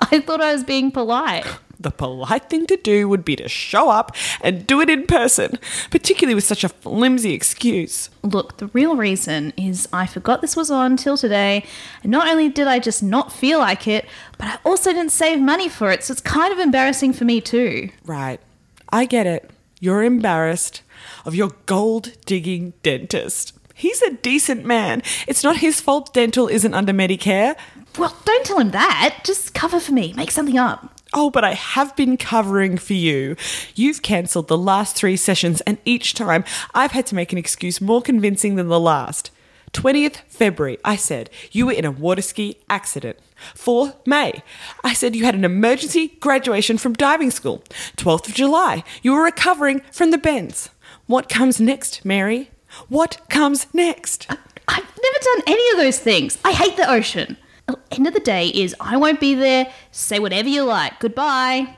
I 0.00 0.20
thought 0.20 0.40
I 0.40 0.52
was 0.52 0.64
being 0.64 0.90
polite. 0.90 1.46
The 1.80 1.90
polite 1.92 2.50
thing 2.50 2.66
to 2.66 2.76
do 2.76 3.08
would 3.08 3.24
be 3.24 3.36
to 3.36 3.48
show 3.48 3.88
up 3.88 4.16
and 4.40 4.66
do 4.66 4.80
it 4.80 4.90
in 4.90 5.06
person, 5.06 5.58
particularly 5.90 6.34
with 6.34 6.44
such 6.44 6.64
a 6.64 6.68
flimsy 6.68 7.32
excuse. 7.32 8.10
Look, 8.22 8.56
the 8.56 8.66
real 8.68 8.96
reason 8.96 9.52
is 9.56 9.88
I 9.92 10.06
forgot 10.06 10.40
this 10.40 10.56
was 10.56 10.72
on 10.72 10.96
till 10.96 11.16
today, 11.16 11.64
and 12.02 12.10
not 12.10 12.26
only 12.26 12.48
did 12.48 12.66
I 12.66 12.80
just 12.80 13.02
not 13.02 13.32
feel 13.32 13.60
like 13.60 13.86
it, 13.86 14.06
but 14.38 14.48
I 14.48 14.58
also 14.64 14.92
didn't 14.92 15.12
save 15.12 15.40
money 15.40 15.68
for 15.68 15.92
it, 15.92 16.02
so 16.02 16.12
it's 16.12 16.20
kind 16.20 16.52
of 16.52 16.58
embarrassing 16.58 17.12
for 17.12 17.24
me 17.24 17.40
too. 17.40 17.90
Right. 18.04 18.40
I 18.88 19.04
get 19.04 19.26
it. 19.26 19.48
You're 19.78 20.02
embarrassed 20.02 20.82
of 21.24 21.36
your 21.36 21.52
gold 21.66 22.12
digging 22.26 22.72
dentist. 22.82 23.52
He's 23.74 24.02
a 24.02 24.14
decent 24.14 24.64
man. 24.64 25.04
It's 25.28 25.44
not 25.44 25.58
his 25.58 25.80
fault 25.80 26.12
dental 26.12 26.48
isn't 26.48 26.74
under 26.74 26.92
Medicare. 26.92 27.56
Well, 27.96 28.16
don't 28.24 28.44
tell 28.44 28.58
him 28.58 28.72
that. 28.72 29.20
Just 29.22 29.54
cover 29.54 29.78
for 29.78 29.92
me. 29.92 30.12
Make 30.14 30.32
something 30.32 30.58
up. 30.58 30.97
Oh, 31.20 31.30
but 31.30 31.42
I 31.42 31.54
have 31.54 31.96
been 31.96 32.16
covering 32.16 32.78
for 32.78 32.94
you. 32.94 33.34
You've 33.74 34.02
cancelled 34.02 34.46
the 34.46 34.56
last 34.56 34.94
three 34.94 35.16
sessions, 35.16 35.60
and 35.62 35.78
each 35.84 36.14
time 36.14 36.44
I've 36.76 36.92
had 36.92 37.06
to 37.06 37.16
make 37.16 37.32
an 37.32 37.38
excuse 37.38 37.80
more 37.80 38.00
convincing 38.00 38.54
than 38.54 38.68
the 38.68 38.78
last. 38.78 39.32
20th 39.72 40.18
February, 40.28 40.78
I 40.84 40.94
said 40.94 41.28
you 41.50 41.66
were 41.66 41.72
in 41.72 41.84
a 41.84 41.90
water 41.90 42.22
ski 42.22 42.58
accident. 42.70 43.18
4th 43.56 43.96
May, 44.06 44.44
I 44.84 44.92
said 44.94 45.16
you 45.16 45.24
had 45.24 45.34
an 45.34 45.44
emergency 45.44 46.06
graduation 46.20 46.78
from 46.78 46.92
diving 46.92 47.32
school. 47.32 47.64
12th 47.96 48.28
of 48.28 48.34
July, 48.34 48.84
you 49.02 49.12
were 49.12 49.24
recovering 49.24 49.80
from 49.90 50.12
the 50.12 50.18
bends. 50.18 50.70
What 51.06 51.28
comes 51.28 51.60
next, 51.60 52.04
Mary? 52.04 52.52
What 52.88 53.28
comes 53.28 53.66
next? 53.74 54.28
I've 54.30 54.38
never 54.68 55.18
done 55.24 55.42
any 55.48 55.70
of 55.72 55.78
those 55.78 55.98
things. 55.98 56.38
I 56.44 56.52
hate 56.52 56.76
the 56.76 56.88
ocean. 56.88 57.36
Well, 57.68 57.78
End 57.90 58.06
of 58.06 58.14
the 58.14 58.20
day 58.20 58.48
is 58.48 58.74
I 58.80 58.96
won't 58.96 59.20
be 59.20 59.34
there. 59.34 59.70
Say 59.90 60.18
whatever 60.18 60.48
you 60.48 60.64
like. 60.64 60.98
Goodbye. 61.00 61.76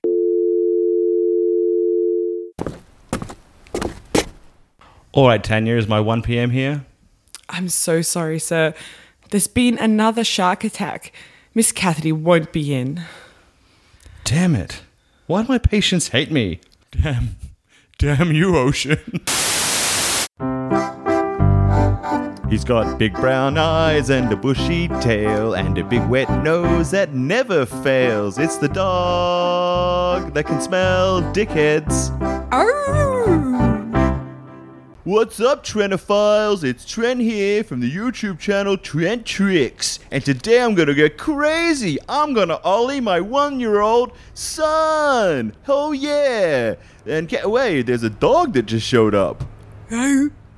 All 5.12 5.26
right, 5.26 5.42
Tanya, 5.42 5.76
is 5.76 5.88
my 5.88 5.99
1 5.99 6.23
p.m. 6.23 6.50
here? 6.50 6.85
I'm 7.49 7.68
so 7.68 8.00
sorry, 8.00 8.38
sir. 8.38 8.75
There's 9.30 9.49
been 9.49 9.76
another 9.78 10.23
shark 10.23 10.62
attack. 10.62 11.12
Miss 11.52 11.73
Cathety 11.73 12.12
won't 12.12 12.52
be 12.52 12.73
in. 12.73 13.02
Damn 14.23 14.54
it. 14.54 14.82
Why 15.26 15.42
do 15.42 15.49
my 15.49 15.59
patients 15.59 16.09
hate 16.09 16.30
me? 16.30 16.61
Damn. 16.92 17.37
Damn 17.99 18.32
you, 18.32 18.56
Ocean. 18.56 18.99
He's 22.50 22.64
got 22.64 22.99
big 22.99 23.14
brown 23.14 23.57
eyes 23.59 24.11
and 24.11 24.33
a 24.33 24.35
bushy 24.35 24.88
tail 25.00 25.54
and 25.54 25.78
a 25.78 25.85
big 25.85 26.04
wet 26.09 26.28
nose 26.42 26.90
that 26.90 27.14
never 27.14 27.64
fails. 27.64 28.38
It's 28.38 28.57
the 28.57 28.66
dog 28.66 30.35
that 30.35 30.47
can 30.47 30.61
smell 30.61 31.23
dickheads. 31.33 32.11
What's 35.04 35.38
up, 35.38 35.62
Trentophiles? 35.64 36.64
It's 36.64 36.85
Trent 36.85 37.21
here 37.21 37.62
from 37.62 37.78
the 37.78 37.90
YouTube 37.90 38.40
channel 38.40 38.76
Trent 38.76 39.25
Tricks. 39.25 40.00
And 40.11 40.25
today 40.25 40.61
I'm 40.61 40.75
gonna 40.75 40.95
get 40.95 41.19
crazy. 41.19 41.99
I'm 42.09 42.35
gonna 42.35 42.59
ollie 42.64 43.00
my 43.00 43.21
one 43.21 43.61
year 43.61 43.80
old 43.80 44.11
son. 44.35 45.54
Oh, 45.69 45.92
yeah. 45.92 46.75
And 47.07 47.28
get 47.28 47.45
away, 47.45 47.83
there's 47.83 48.02
a 48.02 48.11
dog 48.11 48.54
that 48.54 48.66
just 48.66 48.85
showed 48.85 49.14
up. 49.14 49.45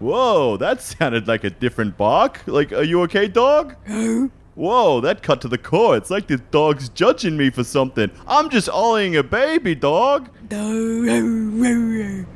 Whoa, 0.02 0.56
that 0.56 0.82
sounded 0.82 1.28
like 1.28 1.44
a 1.44 1.50
different 1.50 1.97
bark. 1.97 2.40
Like, 2.47 2.73
are 2.73 2.82
you 2.82 3.02
okay, 3.02 3.28
dog? 3.28 3.76
Whoa, 4.56 5.00
that 5.00 5.23
cut 5.23 5.40
to 5.42 5.49
the 5.49 5.56
core. 5.56 5.97
It's 5.97 6.11
like 6.11 6.26
this 6.26 6.40
dog's 6.50 6.88
judging 6.88 7.37
me 7.37 7.50
for 7.50 7.62
something. 7.62 8.11
I'm 8.26 8.50
just 8.50 8.68
ollieing 8.68 9.16
a 9.16 9.23
baby, 9.23 9.76
dog. 9.76 10.28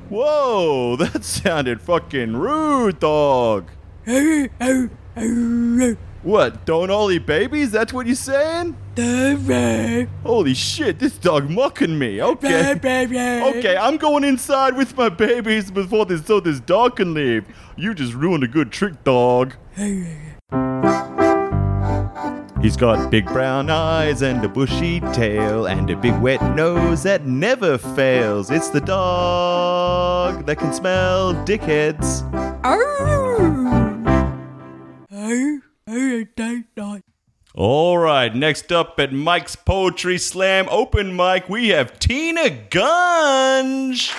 Whoa, 0.08 0.94
that 1.00 1.24
sounded 1.24 1.80
fucking 1.80 2.36
rude, 2.36 3.00
dog. 3.00 3.68
What, 6.26 6.66
don't 6.66 6.90
ollie 6.90 7.20
babies? 7.20 7.70
That's 7.70 7.92
what 7.92 8.08
you're 8.08 8.16
saying? 8.16 8.76
Holy 10.24 10.54
shit, 10.54 10.98
this 10.98 11.16
dog 11.18 11.48
mocking 11.48 11.96
me. 12.00 12.20
Okay. 12.20 12.72
Okay, 12.72 13.76
I'm 13.76 13.96
going 13.96 14.24
inside 14.24 14.76
with 14.76 14.96
my 14.96 15.08
babies 15.08 15.70
before 15.70 16.04
this 16.04 16.26
so 16.26 16.40
this 16.40 16.58
dog 16.58 16.96
can 16.96 17.14
leave. 17.14 17.44
You 17.76 17.94
just 17.94 18.12
ruined 18.12 18.42
a 18.42 18.48
good 18.48 18.72
trick, 18.72 19.04
dog. 19.04 19.54
He's 22.60 22.76
got 22.76 23.08
big 23.08 23.26
brown 23.26 23.70
eyes 23.70 24.22
and 24.22 24.44
a 24.44 24.48
bushy 24.48 24.98
tail 25.12 25.66
and 25.66 25.88
a 25.90 25.96
big 25.96 26.20
wet 26.20 26.42
nose 26.56 27.04
that 27.04 27.24
never 27.24 27.78
fails. 27.78 28.50
It's 28.50 28.70
the 28.70 28.80
dog 28.80 30.44
that 30.46 30.58
can 30.58 30.72
smell 30.72 31.34
dickheads. 31.44 32.28
Oh. 32.64 33.65
All 37.54 37.96
right, 37.96 38.34
next 38.34 38.72
up 38.72 38.98
at 38.98 39.12
Mike's 39.12 39.54
Poetry 39.54 40.18
Slam 40.18 40.66
open 40.68 41.14
mic, 41.14 41.48
we 41.48 41.68
have 41.68 42.00
Tina 42.00 42.50
Gunge. 42.50 44.10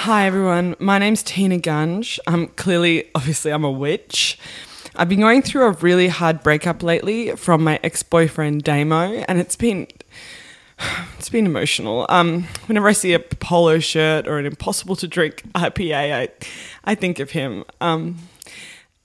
Hi 0.00 0.26
everyone, 0.26 0.76
my 0.80 0.98
name's 0.98 1.22
Tina 1.22 1.58
Gunge. 1.58 2.18
Um, 2.26 2.48
clearly, 2.48 3.08
obviously, 3.14 3.50
I'm 3.50 3.64
a 3.64 3.70
witch. 3.70 4.38
I've 4.94 5.08
been 5.08 5.20
going 5.20 5.40
through 5.40 5.64
a 5.64 5.70
really 5.70 6.08
hard 6.08 6.42
breakup 6.42 6.82
lately 6.82 7.34
from 7.36 7.64
my 7.64 7.80
ex-boyfriend 7.82 8.64
Damo, 8.64 9.24
and 9.26 9.38
it's 9.38 9.56
been 9.56 9.86
It's 11.18 11.28
been 11.28 11.46
emotional. 11.46 12.04
Um, 12.08 12.48
whenever 12.66 12.88
I 12.88 12.92
see 12.92 13.12
a 13.12 13.20
polo 13.20 13.78
shirt 13.78 14.26
or 14.26 14.38
an 14.38 14.46
impossible 14.46 14.96
to 14.96 15.06
drink 15.06 15.42
IPA, 15.54 16.12
I, 16.12 16.28
I 16.84 16.96
think 16.96 17.20
of 17.20 17.30
him. 17.30 17.62
Um, 17.80 18.18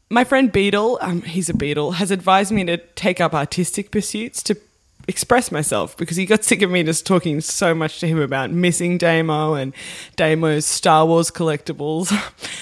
my 0.09 0.23
friend 0.23 0.51
Beetle, 0.51 0.97
um, 1.01 1.21
he's 1.21 1.47
a 1.47 1.53
Beetle, 1.53 1.91
has 1.91 2.09
advised 2.09 2.51
me 2.51 2.63
to 2.65 2.77
take 2.77 3.21
up 3.21 3.35
artistic 3.35 3.91
pursuits 3.91 4.41
to 4.43 4.57
express 5.07 5.51
myself 5.51 5.95
because 5.95 6.17
he 6.17 6.25
got 6.25 6.43
sick 6.43 6.63
of 6.63 6.71
me 6.71 6.83
just 6.83 7.05
talking 7.05 7.39
so 7.39 7.75
much 7.75 7.99
to 7.99 8.07
him 8.07 8.19
about 8.19 8.49
missing 8.49 8.97
Damo 8.97 9.53
and 9.53 9.73
Damo's 10.15 10.65
Star 10.65 11.05
Wars 11.05 11.29
collectibles. 11.29 12.11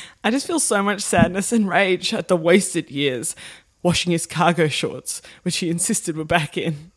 I 0.24 0.32
just 0.32 0.48
feel 0.48 0.60
so 0.60 0.84
much 0.84 1.02
sadness 1.02 1.54
and 1.54 1.70
rage 1.70 2.14
at 2.14 2.28
the 2.28 2.36
wasted 2.36 2.92
years 2.92 3.36
washing 3.84 4.12
his 4.12 4.26
cargo 4.26 4.68
shorts, 4.68 5.22
which 5.44 5.58
he 5.58 5.70
insisted 5.70 6.18
were 6.18 6.26
back 6.26 6.58
in. 6.58 6.92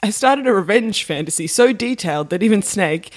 I 0.00 0.10
started 0.10 0.46
a 0.46 0.52
revenge 0.52 1.02
fantasy 1.02 1.48
so 1.48 1.72
detailed 1.72 2.30
that 2.30 2.42
even 2.42 2.62
Snake, 2.62 3.12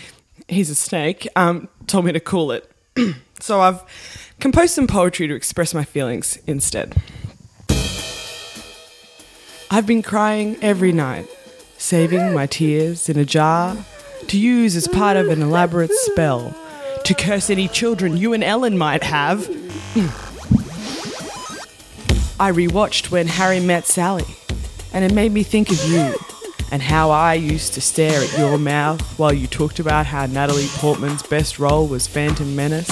he's 0.48 0.72
a 0.72 0.76
snake, 0.76 1.28
um, 1.36 1.68
told 1.86 2.06
me 2.06 2.12
to 2.12 2.20
cool 2.20 2.52
it. 2.52 2.72
so 3.40 3.62
I've 3.62 3.84
composed 4.40 4.74
some 4.74 4.88
poetry 4.88 5.28
to 5.28 5.36
express 5.36 5.76
my 5.76 5.84
feelings 5.84 6.40
instead. 6.48 6.96
I've 9.70 9.86
been 9.86 10.02
crying 10.02 10.58
every 10.62 10.92
night, 10.92 11.28
saving 11.78 12.34
my 12.34 12.48
tears 12.48 13.08
in 13.10 13.18
a 13.18 13.26
jar 13.26 13.78
to 14.28 14.40
use 14.40 14.76
as 14.76 14.88
part 14.88 15.18
of 15.18 15.30
an 15.30 15.42
elaborate 15.42 15.92
spell 15.92 16.56
to 17.04 17.14
curse 17.14 17.52
any 17.52 17.68
children 17.68 18.18
you 18.18 18.34
and 18.34 18.44
Ellen 18.44 18.78
might 18.78 19.04
have. 19.04 19.48
I 22.40 22.52
rewatched 22.52 23.12
when 23.12 23.28
Harry 23.28 23.60
met 23.60 23.86
Sally, 23.86 24.26
and 24.94 25.06
it 25.06 25.14
made 25.14 25.32
me 25.32 25.44
think 25.44 25.70
of 25.70 25.84
you 25.86 26.16
and 26.72 26.82
how 26.82 27.12
I 27.12 27.34
used 27.34 27.74
to 27.74 27.82
stare 27.82 28.22
at 28.22 28.38
your 28.38 28.58
mouth 28.58 29.02
while 29.20 29.34
you 29.34 29.46
talked 29.46 29.80
about 29.80 30.06
how 30.06 30.26
Natalie 30.26 30.70
Portman's 30.76 31.22
best 31.22 31.60
role 31.60 31.86
was 31.86 32.08
Phantom 32.08 32.56
Menace. 32.56 32.90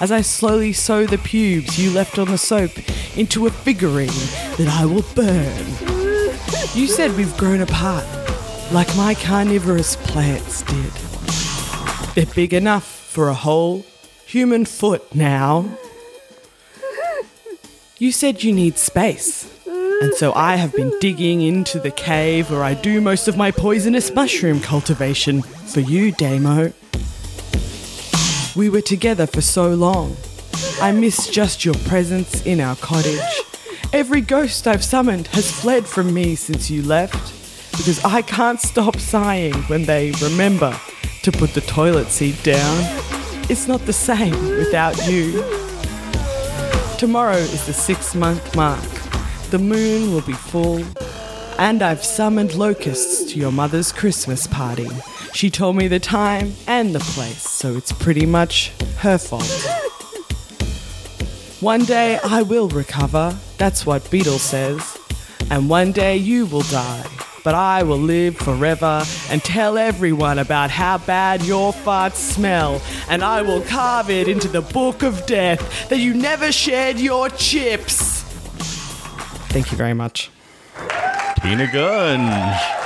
As 0.00 0.12
I 0.12 0.20
slowly 0.20 0.72
sew 0.72 1.04
the 1.06 1.18
pubes 1.18 1.78
you 1.78 1.90
left 1.90 2.18
on 2.18 2.28
the 2.28 2.38
soap 2.38 2.70
into 3.18 3.46
a 3.46 3.50
figurine 3.50 4.06
that 4.56 4.68
I 4.70 4.86
will 4.86 5.04
burn. 5.14 5.66
You 6.72 6.86
said 6.86 7.16
we've 7.16 7.36
grown 7.36 7.60
apart, 7.60 8.06
like 8.72 8.96
my 8.96 9.14
carnivorous 9.14 9.96
plants 9.96 10.62
did. 10.62 10.92
They're 12.14 12.32
big 12.34 12.54
enough 12.54 12.84
for 12.84 13.28
a 13.28 13.34
whole 13.34 13.84
human 14.24 14.64
foot 14.64 15.14
now. 15.14 15.68
You 17.98 18.12
said 18.12 18.44
you 18.44 18.52
need 18.52 18.78
space. 18.78 19.49
And 20.00 20.14
so 20.14 20.32
I 20.32 20.56
have 20.56 20.72
been 20.72 20.92
digging 20.98 21.42
into 21.42 21.78
the 21.78 21.90
cave 21.90 22.50
where 22.50 22.64
I 22.64 22.72
do 22.72 23.02
most 23.02 23.28
of 23.28 23.36
my 23.36 23.50
poisonous 23.50 24.10
mushroom 24.14 24.60
cultivation 24.60 25.42
for 25.42 25.80
you, 25.80 26.10
Damo. 26.12 26.72
We 28.56 28.70
were 28.70 28.80
together 28.80 29.26
for 29.26 29.42
so 29.42 29.74
long. 29.74 30.16
I 30.80 30.92
miss 30.92 31.26
just 31.26 31.66
your 31.66 31.74
presence 31.86 32.46
in 32.46 32.60
our 32.60 32.76
cottage. 32.76 33.20
Every 33.92 34.22
ghost 34.22 34.66
I've 34.66 34.82
summoned 34.82 35.26
has 35.28 35.50
fled 35.50 35.84
from 35.84 36.14
me 36.14 36.34
since 36.34 36.70
you 36.70 36.82
left 36.82 37.36
because 37.72 38.02
I 38.02 38.22
can't 38.22 38.60
stop 38.60 38.96
sighing 38.96 39.54
when 39.64 39.84
they 39.84 40.12
remember 40.22 40.74
to 41.24 41.30
put 41.30 41.52
the 41.52 41.60
toilet 41.60 42.06
seat 42.06 42.42
down. 42.42 42.84
It's 43.50 43.68
not 43.68 43.84
the 43.84 43.92
same 43.92 44.32
without 44.56 44.96
you. 45.06 45.42
Tomorrow 46.96 47.36
is 47.36 47.66
the 47.66 47.74
six 47.74 48.14
month 48.14 48.56
mark. 48.56 48.99
The 49.50 49.58
moon 49.58 50.14
will 50.14 50.20
be 50.20 50.32
full, 50.32 50.84
and 51.58 51.82
I've 51.82 52.04
summoned 52.04 52.54
locusts 52.54 53.32
to 53.32 53.38
your 53.40 53.50
mother's 53.50 53.90
Christmas 53.90 54.46
party. 54.46 54.88
She 55.34 55.50
told 55.50 55.74
me 55.74 55.88
the 55.88 55.98
time 55.98 56.54
and 56.68 56.94
the 56.94 57.00
place, 57.00 57.42
so 57.42 57.76
it's 57.76 57.90
pretty 57.90 58.26
much 58.26 58.70
her 58.98 59.18
fault. 59.18 59.50
One 61.60 61.84
day 61.84 62.20
I 62.22 62.42
will 62.42 62.68
recover, 62.68 63.36
that's 63.58 63.84
what 63.84 64.08
Beetle 64.08 64.38
says. 64.38 64.96
And 65.50 65.68
one 65.68 65.90
day 65.90 66.16
you 66.16 66.46
will 66.46 66.62
die, 66.62 67.04
but 67.42 67.56
I 67.56 67.82
will 67.82 67.98
live 67.98 68.36
forever 68.36 69.02
and 69.30 69.42
tell 69.42 69.76
everyone 69.76 70.38
about 70.38 70.70
how 70.70 70.98
bad 70.98 71.42
your 71.42 71.72
farts 71.72 72.14
smell. 72.14 72.80
And 73.08 73.24
I 73.24 73.42
will 73.42 73.62
carve 73.62 74.10
it 74.10 74.28
into 74.28 74.46
the 74.46 74.62
book 74.62 75.02
of 75.02 75.26
death 75.26 75.88
that 75.88 75.98
you 75.98 76.14
never 76.14 76.52
shared 76.52 77.00
your 77.00 77.30
chips. 77.30 78.19
Thank 79.50 79.72
you 79.72 79.76
very 79.76 79.94
much. 79.94 80.30
Tina 81.42 81.70
Gunn. 81.72 82.79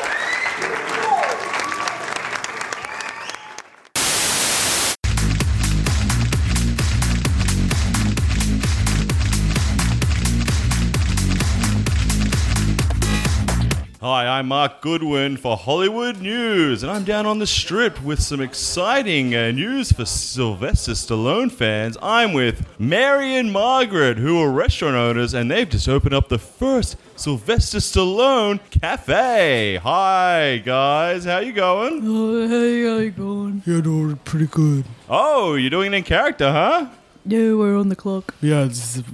I'm 14.35 14.49
Mark 14.49 14.81
Goodwin 14.81 15.37
for 15.37 15.57
Hollywood 15.57 16.21
News, 16.21 16.83
and 16.83 16.91
I'm 16.91 17.05
down 17.05 17.25
on 17.25 17.39
the 17.39 17.47
strip 17.47 18.03
with 18.03 18.21
some 18.21 18.41
exciting 18.41 19.33
uh, 19.33 19.53
news 19.53 19.93
for 19.93 20.05
Sylvester 20.05 20.91
Stallone 20.91 21.53
fans. 21.53 21.97
I'm 22.03 22.33
with 22.33 22.67
Mary 22.77 23.37
and 23.37 23.53
Margaret, 23.53 24.19
who 24.19 24.43
are 24.43 24.51
restaurant 24.51 24.97
owners, 24.97 25.35
and 25.35 25.49
they've 25.49 25.69
just 25.69 25.89
opened 25.89 26.15
up 26.15 26.29
the 26.29 26.41
first 26.41 26.97
Sylvester 27.15 27.79
Stallone 27.79 28.59
cafe. 28.73 29.77
Hi, 29.81 30.61
guys, 30.65 31.27
how 31.27 31.39
you 31.39 31.53
going? 31.53 32.01
Oh, 32.03 32.49
hey, 32.49 32.85
how 32.87 32.97
you 32.97 33.11
going? 33.13 33.63
You're 33.65 33.83
doing 33.83 34.17
pretty 34.25 34.49
good. 34.49 34.85
Oh, 35.09 35.55
you're 35.55 35.71
doing 35.71 35.93
it 35.93 35.99
in 35.99 36.03
character, 36.03 36.51
huh? 36.51 36.89
Yeah, 37.27 37.55
we're 37.55 37.79
on 37.79 37.89
the 37.89 37.97
clock. 37.97 38.35
Yeah, 38.43 38.69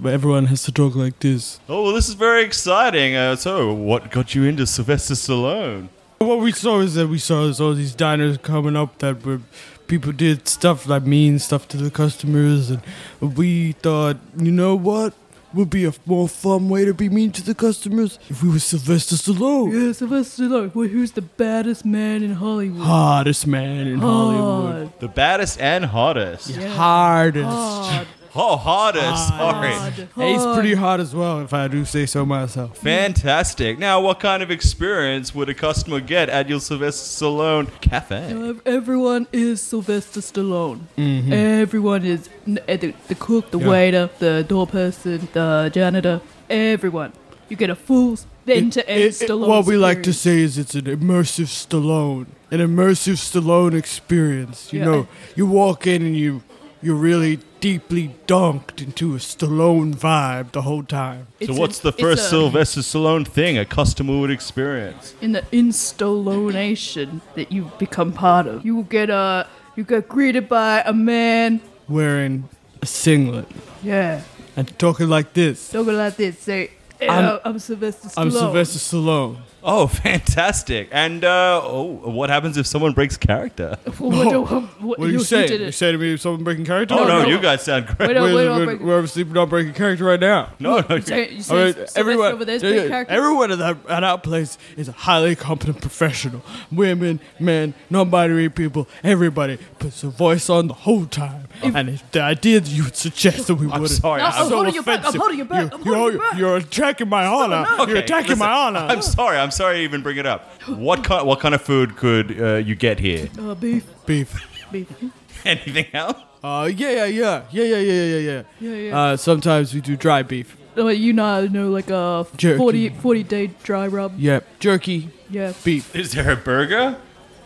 everyone 0.05 0.47
has 0.47 0.65
to 0.65 0.73
talk 0.73 0.97
like 0.97 1.21
this. 1.21 1.61
Oh, 1.69 1.85
well, 1.85 1.93
this 1.93 2.09
is 2.09 2.15
very 2.15 2.43
exciting. 2.43 3.15
Uh, 3.15 3.37
so, 3.37 3.73
what 3.73 4.11
got 4.11 4.35
you 4.35 4.45
into 4.45 4.67
Sylvester 4.67 5.15
Stallone? 5.15 5.89
What 6.19 6.41
we 6.41 6.53
saw 6.53 6.81
is 6.81 6.95
that 6.95 7.07
we 7.09 7.19
saw 7.19 7.53
all 7.61 7.73
these 7.73 7.95
diners 7.95 8.37
coming 8.39 8.77
up 8.77 8.99
that 8.99 9.25
were 9.25 9.41
people 9.87 10.13
did 10.13 10.47
stuff 10.47 10.87
like 10.87 11.05
mean 11.05 11.39
stuff 11.39 11.67
to 11.69 11.77
the 11.77 11.91
customers, 11.91 12.71
and 12.71 12.81
we 13.21 13.73
thought, 13.73 14.17
you 14.37 14.53
know 14.53 14.75
what, 14.77 15.15
would 15.55 15.71
be 15.71 15.85
a 15.85 15.93
more 16.07 16.29
fun 16.29 16.69
way 16.69 16.85
to 16.85 16.95
be 16.95 17.09
mean 17.09 17.33
to 17.33 17.43
the 17.43 17.55
customers 17.55 18.19
if 18.29 18.43
we 18.43 18.49
were 18.51 18.59
Sylvester 18.59 19.17
Stallone, 19.17 19.73
Yeah, 19.73 19.93
Sylvester 19.93 20.45
Stallone. 20.45 20.75
Well, 20.75 20.89
who's 20.89 21.13
the 21.13 21.23
baddest 21.23 21.85
man 21.85 22.23
in 22.23 22.35
Hollywood? 22.35 22.83
hottest 22.87 23.47
man 23.47 23.87
in 23.87 23.99
Hollywood, 23.99 24.93
The 25.01 25.09
baddest 25.09 25.61
and 25.61 25.85
hottest. 25.87 26.55
hardest. 26.57 27.49
Hard. 27.49 28.07
Oh, 28.35 28.57
hottest. 28.57 29.29
Sorry. 29.29 29.73
Hard. 29.73 29.93
Hey, 30.15 30.33
he's 30.35 30.45
pretty 30.55 30.75
hot 30.75 31.01
as 31.01 31.15
well, 31.15 31.41
if 31.41 31.53
I 31.53 31.67
do 31.69 31.85
say 31.85 32.07
so 32.07 32.25
myself. 32.25 32.79
Fantastic. 32.79 33.79
Now, 33.79 34.01
what 34.01 34.21
kind 34.21 34.43
of 34.43 34.51
experience 34.51 35.35
would 35.35 35.49
a 35.49 35.55
customer 35.55 36.01
get 36.01 36.29
at 36.29 36.49
your 36.49 36.61
Sylvester 36.61 37.25
Stallone 37.27 37.69
cafe? 37.81 38.33
Ev- 38.33 38.63
Everyone 38.65 39.27
is 39.33 39.61
Sylvester 39.61 40.21
Stallone. 40.21 40.81
Mm-hmm. 40.97 41.33
Everyone 41.33 42.05
is 42.05 42.29
n- 42.47 42.61
uh, 42.69 42.77
the, 42.77 42.95
the 43.09 43.15
cook, 43.17 43.51
the 43.51 43.59
waiter, 43.59 44.09
the 44.21 44.45
door 44.47 44.67
person, 44.67 45.29
the 45.33 45.71
janitor. 45.73 46.21
Everyone. 46.49 47.13
You 47.49 47.57
get 47.57 47.71
a 47.71 47.75
full 47.75 48.17
end 48.47 48.73
to 48.75 48.89
end 48.89 49.01
It- 49.03 49.23
it- 49.23 49.29
Stallone. 49.29 49.49
what 49.49 49.67
we 49.67 49.77
like 49.77 50.03
to 50.05 50.11
experience. 50.11 50.19
say 50.19 50.41
is 50.43 50.59
it's 50.59 50.75
an 50.77 50.85
immersive 50.85 51.47
Stallone, 51.47 52.27
an 52.53 52.61
immersive 52.61 53.15
Stallone 53.19 53.75
experience. 53.77 54.73
You 54.73 54.79
Yeah. 54.81 54.85
know, 54.85 55.09
you 55.35 55.47
walk 55.47 55.87
in 55.89 56.03
and 56.03 56.17
you 56.17 56.43
you're 56.83 56.95
really 56.95 57.41
deeply 57.61 58.15
dunked 58.27 58.81
into 58.83 59.15
a 59.15 59.19
Stallone 59.19 59.95
vibe 59.95 60.53
the 60.53 60.63
whole 60.63 60.83
time. 60.83 61.27
So, 61.41 61.51
It's 61.51 61.59
what's 61.59 61.79
a- 61.81 61.83
the 61.83 61.89
it's 61.91 62.01
first 62.01 62.23
a- 62.27 62.29
Sylvester 62.31 62.81
Stallone 62.81 63.27
thing 63.27 63.59
a 63.59 63.65
customer 63.65 64.19
would 64.19 64.31
experience? 64.31 65.15
in 65.21 65.33
the 65.33 65.45
installation 65.53 67.21
that 67.35 67.53
you 67.53 67.71
become 67.79 68.13
part 68.13 68.47
of. 68.47 68.65
You 68.65 68.77
will 68.77 68.83
get 68.85 69.11
uh, 69.11 69.45
you 69.77 69.85
get 69.85 70.09
greeted 70.09 70.49
by 70.49 70.83
a 70.87 70.93
man. 70.93 71.61
Wearing 71.89 72.49
a 72.83 72.87
singlet 72.87 73.47
Yeah, 73.83 74.23
and 74.57 74.79
talking 74.79 75.09
like 75.09 75.33
this. 75.35 75.71
talking 75.71 75.97
like 75.97 76.17
this. 76.17 76.39
Say, 76.39 76.67
hey, 76.67 76.71
I'm- 77.03 77.11
I'm, 77.25 77.41
I'm 77.45 77.59
Sylvester 77.59 78.09
Stallone. 78.09 78.23
I'm 78.23 78.31
Sylvester 78.31 78.79
Stallone. 78.79 79.39
Oh, 79.63 79.87
fantastic. 79.89 80.89
And 80.91 81.23
uh, 81.23 81.61
oh, 81.63 81.83
what 82.11 82.31
happens 82.31 82.57
if 82.57 82.67
someone 82.67 82.93
breaks 82.93 83.19
character? 83.19 83.77
what, 83.99 84.31
do- 84.31 84.41
what, 84.43 84.81
What 84.81 84.99
are 85.01 85.03
you, 85.03 85.07
you 85.09 85.19
you 85.19 85.25
saying? 85.25 85.61
You 85.61 85.71
say 85.73 85.93
to 85.93 85.99
me 85.99 86.17
someone 86.17 86.45
breaking 86.45 86.65
character? 86.65 86.95
Oh, 86.95 87.05
no, 87.07 87.23
no. 87.23 87.29
you 87.29 87.39
guys 87.39 87.63
sound 87.63 87.87
great. 87.87 87.99
Wait, 88.09 88.15
no, 88.15 88.23
We're, 88.23 88.35
wait, 88.37 88.45
no, 88.47 88.57
we're, 88.57 88.65
break- 88.65 88.81
we're 88.81 88.95
obviously 88.97 89.25
not 89.25 89.51
breaking 89.51 89.75
character 89.75 90.05
right 90.05 90.21
now. 90.21 90.51
No, 90.61 90.81
no. 90.89 90.95
You 90.97 91.03
say, 91.03 91.31
you 91.31 91.43
say 91.43 91.55
I 91.55 91.65
mean, 91.77 91.87
everyone, 91.97 92.33
over 92.33 92.45
there's 92.45 92.63
yeah, 92.63 92.89
character. 92.89 93.13
everyone 93.15 93.53
at, 93.53 93.59
that, 93.59 93.77
at 93.89 94.05
our 94.05 94.19
place 94.19 94.57
is 94.77 94.89
a 94.89 94.93
highly 94.93 95.35
competent 95.37 95.81
professional. 95.81 96.43
Women, 96.73 97.21
men, 97.39 97.75
non-binary 97.91 98.49
people, 98.51 98.89
everybody 99.05 99.59
puts 99.79 100.03
a 100.05 100.09
voice 100.09 100.49
on 100.49 100.69
the 100.69 100.75
whole 100.75 101.07
time. 101.07 101.49
and 101.63 101.91
if 101.91 102.11
the 102.13 102.21
idea 102.23 102.61
that 102.61 102.71
you 102.71 102.85
would 102.85 102.97
suggest 102.97 103.47
that 103.49 103.57
we 103.57 103.67
would. 103.67 103.75
I'm 103.75 103.83
wouldn't. 103.83 104.01
sorry. 104.01 104.21
No, 104.23 104.27
I'm 104.29 104.33
I'm 104.43 104.49
so 104.49 104.55
holding 104.57 104.75
your 104.75 104.83
back, 104.83 105.01
I'm 105.01 105.01
offensive. 105.01 105.21
holding 105.21 105.39
your 105.39 105.47
back, 105.47 105.71
You're, 105.71 105.75
I'm 105.81 105.85
you're, 105.87 105.97
holding 105.97 106.19
your 106.21 106.31
back. 106.31 106.39
you're 106.39 106.61
attacking 106.91 107.09
my 107.09 107.27
honor. 107.27 107.67
Okay, 107.81 107.93
you're 107.93 108.01
attacking 108.01 108.29
listen, 108.31 108.39
my 108.47 108.53
honor. 108.53 108.81
I'm 108.81 109.03
sorry. 109.03 109.37
I'm 109.39 109.45
I'm 109.45 109.51
sorry 109.51 109.79
to 109.79 109.83
even 109.83 110.03
bring 110.03 110.17
it 110.17 110.27
up. 110.27 110.49
What 110.69 111.03
kind? 111.05 111.27
What 111.27 111.41
kind 111.41 111.55
of 111.55 111.63
food 111.63 111.97
could 111.97 112.41
uh, 112.41 112.55
you 112.57 112.75
get 112.75 112.99
here? 113.01 113.29
Uh, 113.39 113.55
beef, 113.55 113.85
Beef. 114.07 114.33
beef. 114.71 114.89
Anything 115.45 115.87
else? 115.93 116.19
Uh, 116.43 116.71
yeah, 116.75 116.91
yeah, 116.91 117.05
yeah, 117.07 117.43
yeah, 117.51 117.65
yeah, 117.65 117.77
yeah, 117.79 118.05
yeah, 118.05 118.19
yeah. 118.19 118.43
Yeah, 118.61 118.75
yeah. 118.75 118.99
Uh, 119.01 119.17
sometimes 119.17 119.75
we 119.75 119.81
do 119.81 119.97
dry 119.97 120.23
beef. 120.23 120.57
Uh, 120.77 120.87
you 120.87 121.13
know, 121.13 121.47
know 121.47 121.71
like 121.71 121.91
a 121.91 122.27
Jerky. 122.37 122.59
40, 122.59 122.89
40 122.91 123.23
day 123.25 123.47
dry 123.63 123.87
rub. 123.87 124.19
Yep, 124.19 124.61
jerky, 124.61 125.11
Yeah. 125.29 125.53
beef. 125.65 125.95
Is 125.95 126.13
there 126.13 126.31
a 126.31 126.37
burger? 126.37 126.97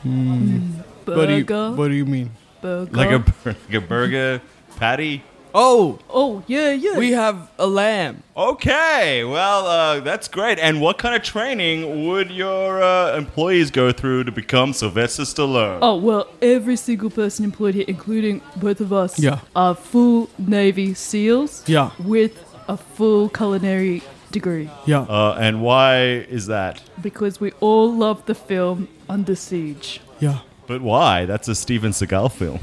What 0.05 1.27
do 1.27 1.35
you, 1.37 1.45
Burger. 1.45 1.73
what 1.73 1.89
do 1.89 1.95
you 1.95 2.05
mean? 2.07 2.31
burger. 2.61 2.91
Like 2.93 3.11
a 3.11 3.25
like 3.49 3.75
a 3.75 3.81
burger 3.81 4.43
patty? 4.77 5.23
Oh, 5.57 5.99
Oh, 6.11 6.43
yeah, 6.49 6.73
yeah. 6.73 6.99
we 6.99 7.13
have 7.13 7.49
a 7.61 7.67
lamb. 7.67 8.23
Okay, 8.37 9.23
well, 9.23 9.67
uh, 9.67 10.01
that's 10.01 10.27
great. 10.27 10.59
And 10.59 10.81
what 10.81 10.99
kind 10.99 11.15
of 11.15 11.23
training 11.23 12.07
would 12.09 12.31
your 12.31 12.83
uh, 12.83 13.17
employees 13.17 13.71
go 13.71 13.93
through 13.93 14.25
to 14.25 14.33
become 14.33 14.73
Sylvester 14.73 15.23
Stallone? 15.23 15.79
Oh, 15.81 15.95
well, 15.97 16.27
every 16.43 16.75
single 16.77 17.09
person 17.11 17.45
employed 17.45 17.75
here, 17.77 17.85
including 17.87 18.41
both 18.57 18.81
of 18.81 18.93
us, 18.93 19.19
Yeah. 19.19 19.39
are 19.55 19.75
full 19.77 20.29
Navy 20.39 20.93
SEALs 20.95 21.63
Yeah, 21.69 21.91
with 22.03 22.33
a 22.67 22.77
full 22.77 23.29
culinary 23.29 24.03
degree. 24.33 24.69
yeah. 24.87 25.03
Uh, 25.03 25.37
and 25.41 25.63
why 25.63 26.03
is 26.29 26.47
that? 26.49 26.83
Because 27.01 27.41
we 27.41 27.53
all 27.61 27.93
love 27.95 28.27
the 28.27 28.35
film 28.35 28.89
Under 29.09 29.37
Siege. 29.37 30.01
yeah. 30.19 30.41
But 30.67 30.81
why? 30.81 31.27
That's 31.27 31.47
a 31.47 31.55
Steven 31.55 31.93
Seagal 31.93 32.33
film. 32.33 32.59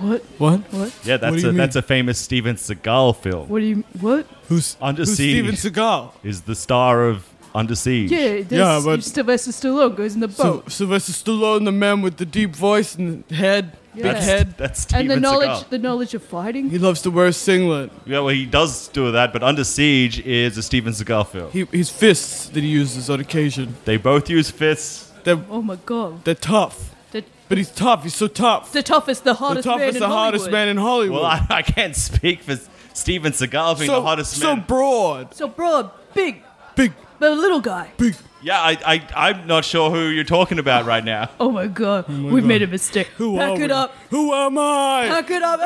What? 0.00 0.22
What? 0.38 0.60
What? 0.72 0.94
Yeah, 1.04 1.14
What 1.14 1.20
that's 1.20 1.36
do 1.42 1.48
a 1.48 1.52
mean? 1.52 1.56
that's 1.58 1.76
a 1.76 1.82
famous 1.82 2.18
Steven 2.18 2.56
Seagal 2.56 3.16
film. 3.16 3.48
What 3.48 3.60
do 3.60 3.66
you. 3.66 3.84
What? 4.00 4.26
Who's 4.48 4.76
Under 4.80 5.02
who's 5.02 5.16
Siege. 5.16 5.34
Steven 5.34 5.54
Seagal? 5.54 6.12
Is 6.24 6.42
the 6.42 6.54
star 6.54 7.04
of 7.06 7.28
Under 7.54 7.74
Siege? 7.74 8.10
Yeah, 8.10 8.18
there's 8.42 8.50
Yeah, 8.50 8.80
but- 8.84 9.04
Sylvester 9.04 9.50
Stallone 9.52 9.96
goes 9.96 10.14
in 10.14 10.20
the 10.20 10.30
Sy- 10.30 10.42
boat. 10.42 10.70
Sylvester 10.72 11.12
Stallone, 11.12 11.64
the 11.64 11.72
man 11.72 12.00
with 12.02 12.16
the 12.16 12.24
deep 12.26 12.54
voice 12.56 12.94
and 12.94 13.24
head, 13.30 13.72
big 13.94 14.04
Yeah. 14.04 14.20
head. 14.20 14.54
That's 14.56 14.82
Steven 14.82 15.00
and 15.02 15.10
the 15.10 15.20
knowledge, 15.20 15.48
Seagal. 15.50 15.68
the 15.70 15.78
knowledge 15.78 16.14
of 16.14 16.22
fighting. 16.22 16.70
He 16.70 16.78
loves 16.78 17.02
to 17.02 17.10
wear 17.10 17.30
singlet. 17.32 17.90
Yeah, 18.06 18.20
well, 18.20 18.28
he 18.34 18.46
does 18.46 18.88
do 18.88 19.10
that, 19.12 19.32
but 19.32 19.42
Under 19.42 19.64
Siege 19.64 20.20
is 20.20 20.56
a 20.56 20.62
Steven 20.62 20.92
Seagal 20.92 21.26
film. 21.26 21.50
He, 21.50 21.66
his 21.72 21.90
fists 21.90 22.46
that 22.46 22.62
he 22.62 22.68
uses 22.68 23.10
on 23.10 23.20
occasion. 23.20 23.74
They 23.84 23.96
both 23.96 24.30
use 24.30 24.50
fists. 24.50 25.10
They're, 25.24 25.40
Oh 25.50 25.60
my 25.60 25.76
god. 25.84 26.24
they're 26.24 26.34
tough. 26.34 26.94
The, 27.50 27.54
But 27.54 27.58
he's 27.58 27.70
tough. 27.70 28.02
He's 28.04 28.14
so 28.14 28.28
tough. 28.28 28.72
the 28.72 28.82
toughest, 28.82 29.24
the 29.24 29.32
The 29.32 29.38
hottest 29.38 29.66
man 29.66 29.78
toughest, 29.78 29.96
in 29.96 30.00
the 30.00 30.08
hottest 30.08 30.44
Hollywood. 30.44 30.52
man 30.52 30.68
in 30.68 30.76
Hollywood. 30.78 31.22
Well, 31.22 31.26
I, 31.30 31.46
I 31.50 31.62
can't 31.62 31.94
speak 31.96 32.42
for 32.42 32.56
Steven 32.94 33.32
Seagal 33.32 33.78
being 33.78 33.88
so, 33.90 33.96
the 33.96 34.02
hottest 34.02 34.36
man. 34.36 34.40
so 34.42 34.56
man. 34.56 34.64
broad. 34.66 35.34
So 35.34 35.48
broad, 35.48 35.90
big, 36.14 36.42
Big, 36.76 36.92
but 37.18 37.32
a 37.32 37.34
little 37.34 37.60
guy. 37.60 37.90
big. 37.98 38.14
yeah, 38.42 38.58
I, 38.60 38.78
I, 38.86 39.06
I'm 39.28 39.46
not 39.46 39.64
sure 39.64 39.90
who 39.90 40.08
you're 40.08 40.24
talking 40.24 40.58
about 40.60 40.84
right 40.86 41.04
now. 41.04 41.28
Oh 41.40 41.50
my 41.50 41.66
god, 41.66 42.04
oh 42.08 42.32
we've 42.32 42.44
made 42.44 42.62
a 42.62 42.66
mistake. 42.68 43.08
Who 43.18 43.36
Pack 43.36 43.50
are 43.58 43.62
it 43.62 43.66
we? 43.68 43.72
up. 43.72 43.94
Who 44.10 44.32
am 44.32 44.56
I? 44.58 45.06
Pack 45.08 45.30
it 45.30 45.42
up, 45.42 45.60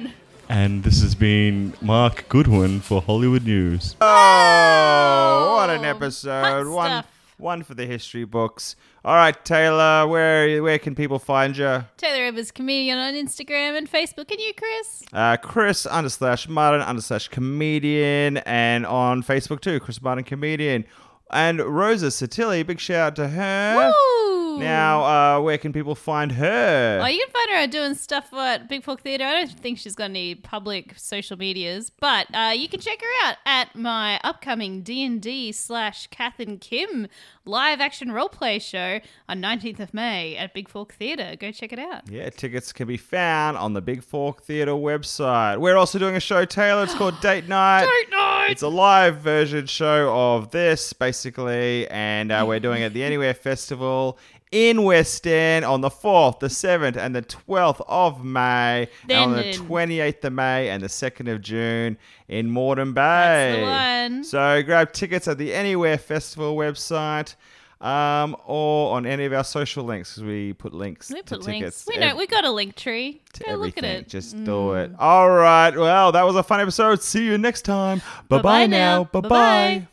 Adrian! 0.00 0.12
And 0.48 0.82
this 0.82 1.00
has 1.02 1.14
been 1.14 1.74
Mark 1.80 2.28
Goodwin 2.28 2.80
for 2.80 3.00
Hollywood 3.02 3.44
News. 3.44 3.94
Oh, 4.00 5.54
what 5.56 5.70
an 5.70 5.84
episode! 5.84 6.42
hot 6.42 6.66
One, 6.66 6.86
stuff. 6.90 7.06
One 7.40 7.62
for 7.62 7.74
the 7.74 7.86
history 7.86 8.24
books. 8.24 8.76
All 9.04 9.14
right, 9.14 9.44
Taylor, 9.44 10.06
where 10.06 10.62
where 10.62 10.78
can 10.78 10.94
people 10.94 11.18
find 11.18 11.56
you? 11.56 11.84
Taylor 11.96 12.24
Edwards 12.26 12.50
comedian 12.50 12.98
on 12.98 13.14
Instagram 13.14 13.78
and 13.78 13.90
Facebook. 13.90 14.30
And 14.30 14.38
you, 14.38 14.52
Chris? 14.54 15.02
Uh, 15.12 15.36
Chris 15.38 15.86
under 15.86 16.10
slash 16.10 16.48
Martin 16.48 16.82
under 16.82 17.00
slash 17.00 17.28
comedian, 17.28 18.36
and 18.38 18.84
on 18.84 19.22
Facebook 19.22 19.60
too, 19.60 19.80
Chris 19.80 20.02
Martin 20.02 20.24
comedian. 20.24 20.84
And 21.32 21.60
Rosa 21.60 22.06
Sottile, 22.10 22.66
big 22.66 22.80
shout 22.80 23.12
out 23.12 23.16
to 23.16 23.28
her. 23.28 23.92
Woo! 23.94 24.29
Now, 24.58 25.04
uh, 25.38 25.40
where 25.40 25.58
can 25.58 25.72
people 25.72 25.94
find 25.94 26.32
her? 26.32 27.00
Oh, 27.02 27.06
you 27.06 27.24
can 27.24 27.32
find 27.32 27.50
her 27.60 27.66
doing 27.66 27.94
stuff 27.94 28.32
at 28.32 28.68
Big 28.68 28.82
Fork 28.82 29.02
Theatre. 29.02 29.24
I 29.24 29.44
don't 29.44 29.50
think 29.50 29.78
she's 29.78 29.94
got 29.94 30.04
any 30.04 30.34
public 30.34 30.94
social 30.96 31.36
medias, 31.36 31.90
but 31.90 32.26
uh, 32.34 32.52
you 32.54 32.68
can 32.68 32.80
check 32.80 33.00
her 33.00 33.28
out 33.28 33.36
at 33.46 33.74
my 33.76 34.20
upcoming 34.24 34.82
D 34.82 35.04
and 35.04 35.20
D 35.20 35.52
slash 35.52 36.06
Kath 36.08 36.40
and 36.40 36.60
Kim 36.60 37.06
live 37.44 37.80
action 37.80 38.08
roleplay 38.08 38.60
show 38.60 39.00
on 39.28 39.40
19th 39.40 39.80
of 39.80 39.94
May 39.94 40.36
at 40.36 40.54
Big 40.54 40.68
Fork 40.68 40.94
Theatre. 40.94 41.36
Go 41.38 41.50
check 41.50 41.72
it 41.72 41.78
out. 41.78 42.08
Yeah, 42.10 42.30
tickets 42.30 42.72
can 42.72 42.86
be 42.86 42.96
found 42.96 43.56
on 43.56 43.72
the 43.72 43.80
Big 43.80 44.02
Fork 44.02 44.42
Theatre 44.42 44.72
website. 44.72 45.58
We're 45.58 45.76
also 45.76 45.98
doing 45.98 46.16
a 46.16 46.20
show, 46.20 46.44
Taylor. 46.44 46.84
It's 46.84 46.94
called 46.94 47.20
Date 47.22 47.48
Night. 47.48 47.82
Date 47.86 48.10
Night! 48.10 48.50
It's 48.50 48.62
a 48.62 48.68
live 48.68 49.18
version 49.18 49.66
show 49.66 50.12
of 50.14 50.50
this, 50.50 50.92
basically, 50.92 51.88
and 51.88 52.30
uh, 52.32 52.44
we're 52.46 52.60
doing 52.60 52.82
it 52.82 52.86
at 52.86 52.94
the 52.94 53.02
Anywhere 53.10 53.34
Festival 53.34 54.18
in 54.52 54.82
West 54.82 55.26
End 55.26 55.64
on 55.64 55.80
the 55.80 55.90
4th, 55.90 56.40
the 56.40 56.48
7th, 56.48 56.96
and 56.96 57.14
the 57.14 57.22
12th 57.22 57.82
of 57.86 58.24
May, 58.24 58.88
and 59.08 59.12
on 59.12 59.32
the 59.36 59.52
28th 59.52 60.24
of 60.24 60.32
May 60.32 60.68
and 60.70 60.82
the 60.82 60.88
2nd 60.88 61.32
of 61.32 61.40
June 61.40 61.96
in 62.28 62.50
Moreton 62.50 62.92
Bay. 62.92 63.00
That's 63.00 63.56
the 63.56 64.14
one. 64.14 64.24
So 64.24 64.62
grab 64.62 64.92
tickets 64.92 65.28
at 65.28 65.38
the 65.38 65.54
Anywhere 65.54 65.98
Festival 65.98 66.56
website. 66.56 67.34
Um, 67.80 68.36
or 68.44 68.94
on 68.94 69.06
any 69.06 69.24
of 69.24 69.32
our 69.32 69.42
social 69.42 69.84
links 69.84 70.10
because 70.12 70.24
we 70.24 70.52
put 70.52 70.74
links 70.74 71.08
We 71.08 71.22
to 71.22 71.36
put 71.36 71.40
tickets 71.46 71.46
links. 71.46 71.86
We 71.88 71.96
know 71.96 72.08
ev- 72.10 72.18
we 72.18 72.26
got 72.26 72.44
a 72.44 72.50
link 72.50 72.76
tree. 72.76 73.22
to 73.32 73.44
Go 73.44 73.54
look 73.54 73.78
at 73.78 73.84
it. 73.84 74.04
Mm. 74.06 74.10
Just 74.10 74.44
do 74.44 74.74
it. 74.74 74.90
All 74.98 75.30
right. 75.30 75.74
Well, 75.74 76.12
that 76.12 76.24
was 76.24 76.36
a 76.36 76.42
fun 76.42 76.60
episode. 76.60 77.02
See 77.02 77.24
you 77.24 77.38
next 77.38 77.62
time. 77.62 78.02
Bye 78.28 78.42
bye 78.42 78.66
now. 78.66 79.04
Bye 79.04 79.20
bye. 79.20 79.28
Bye-bye. 79.30 79.88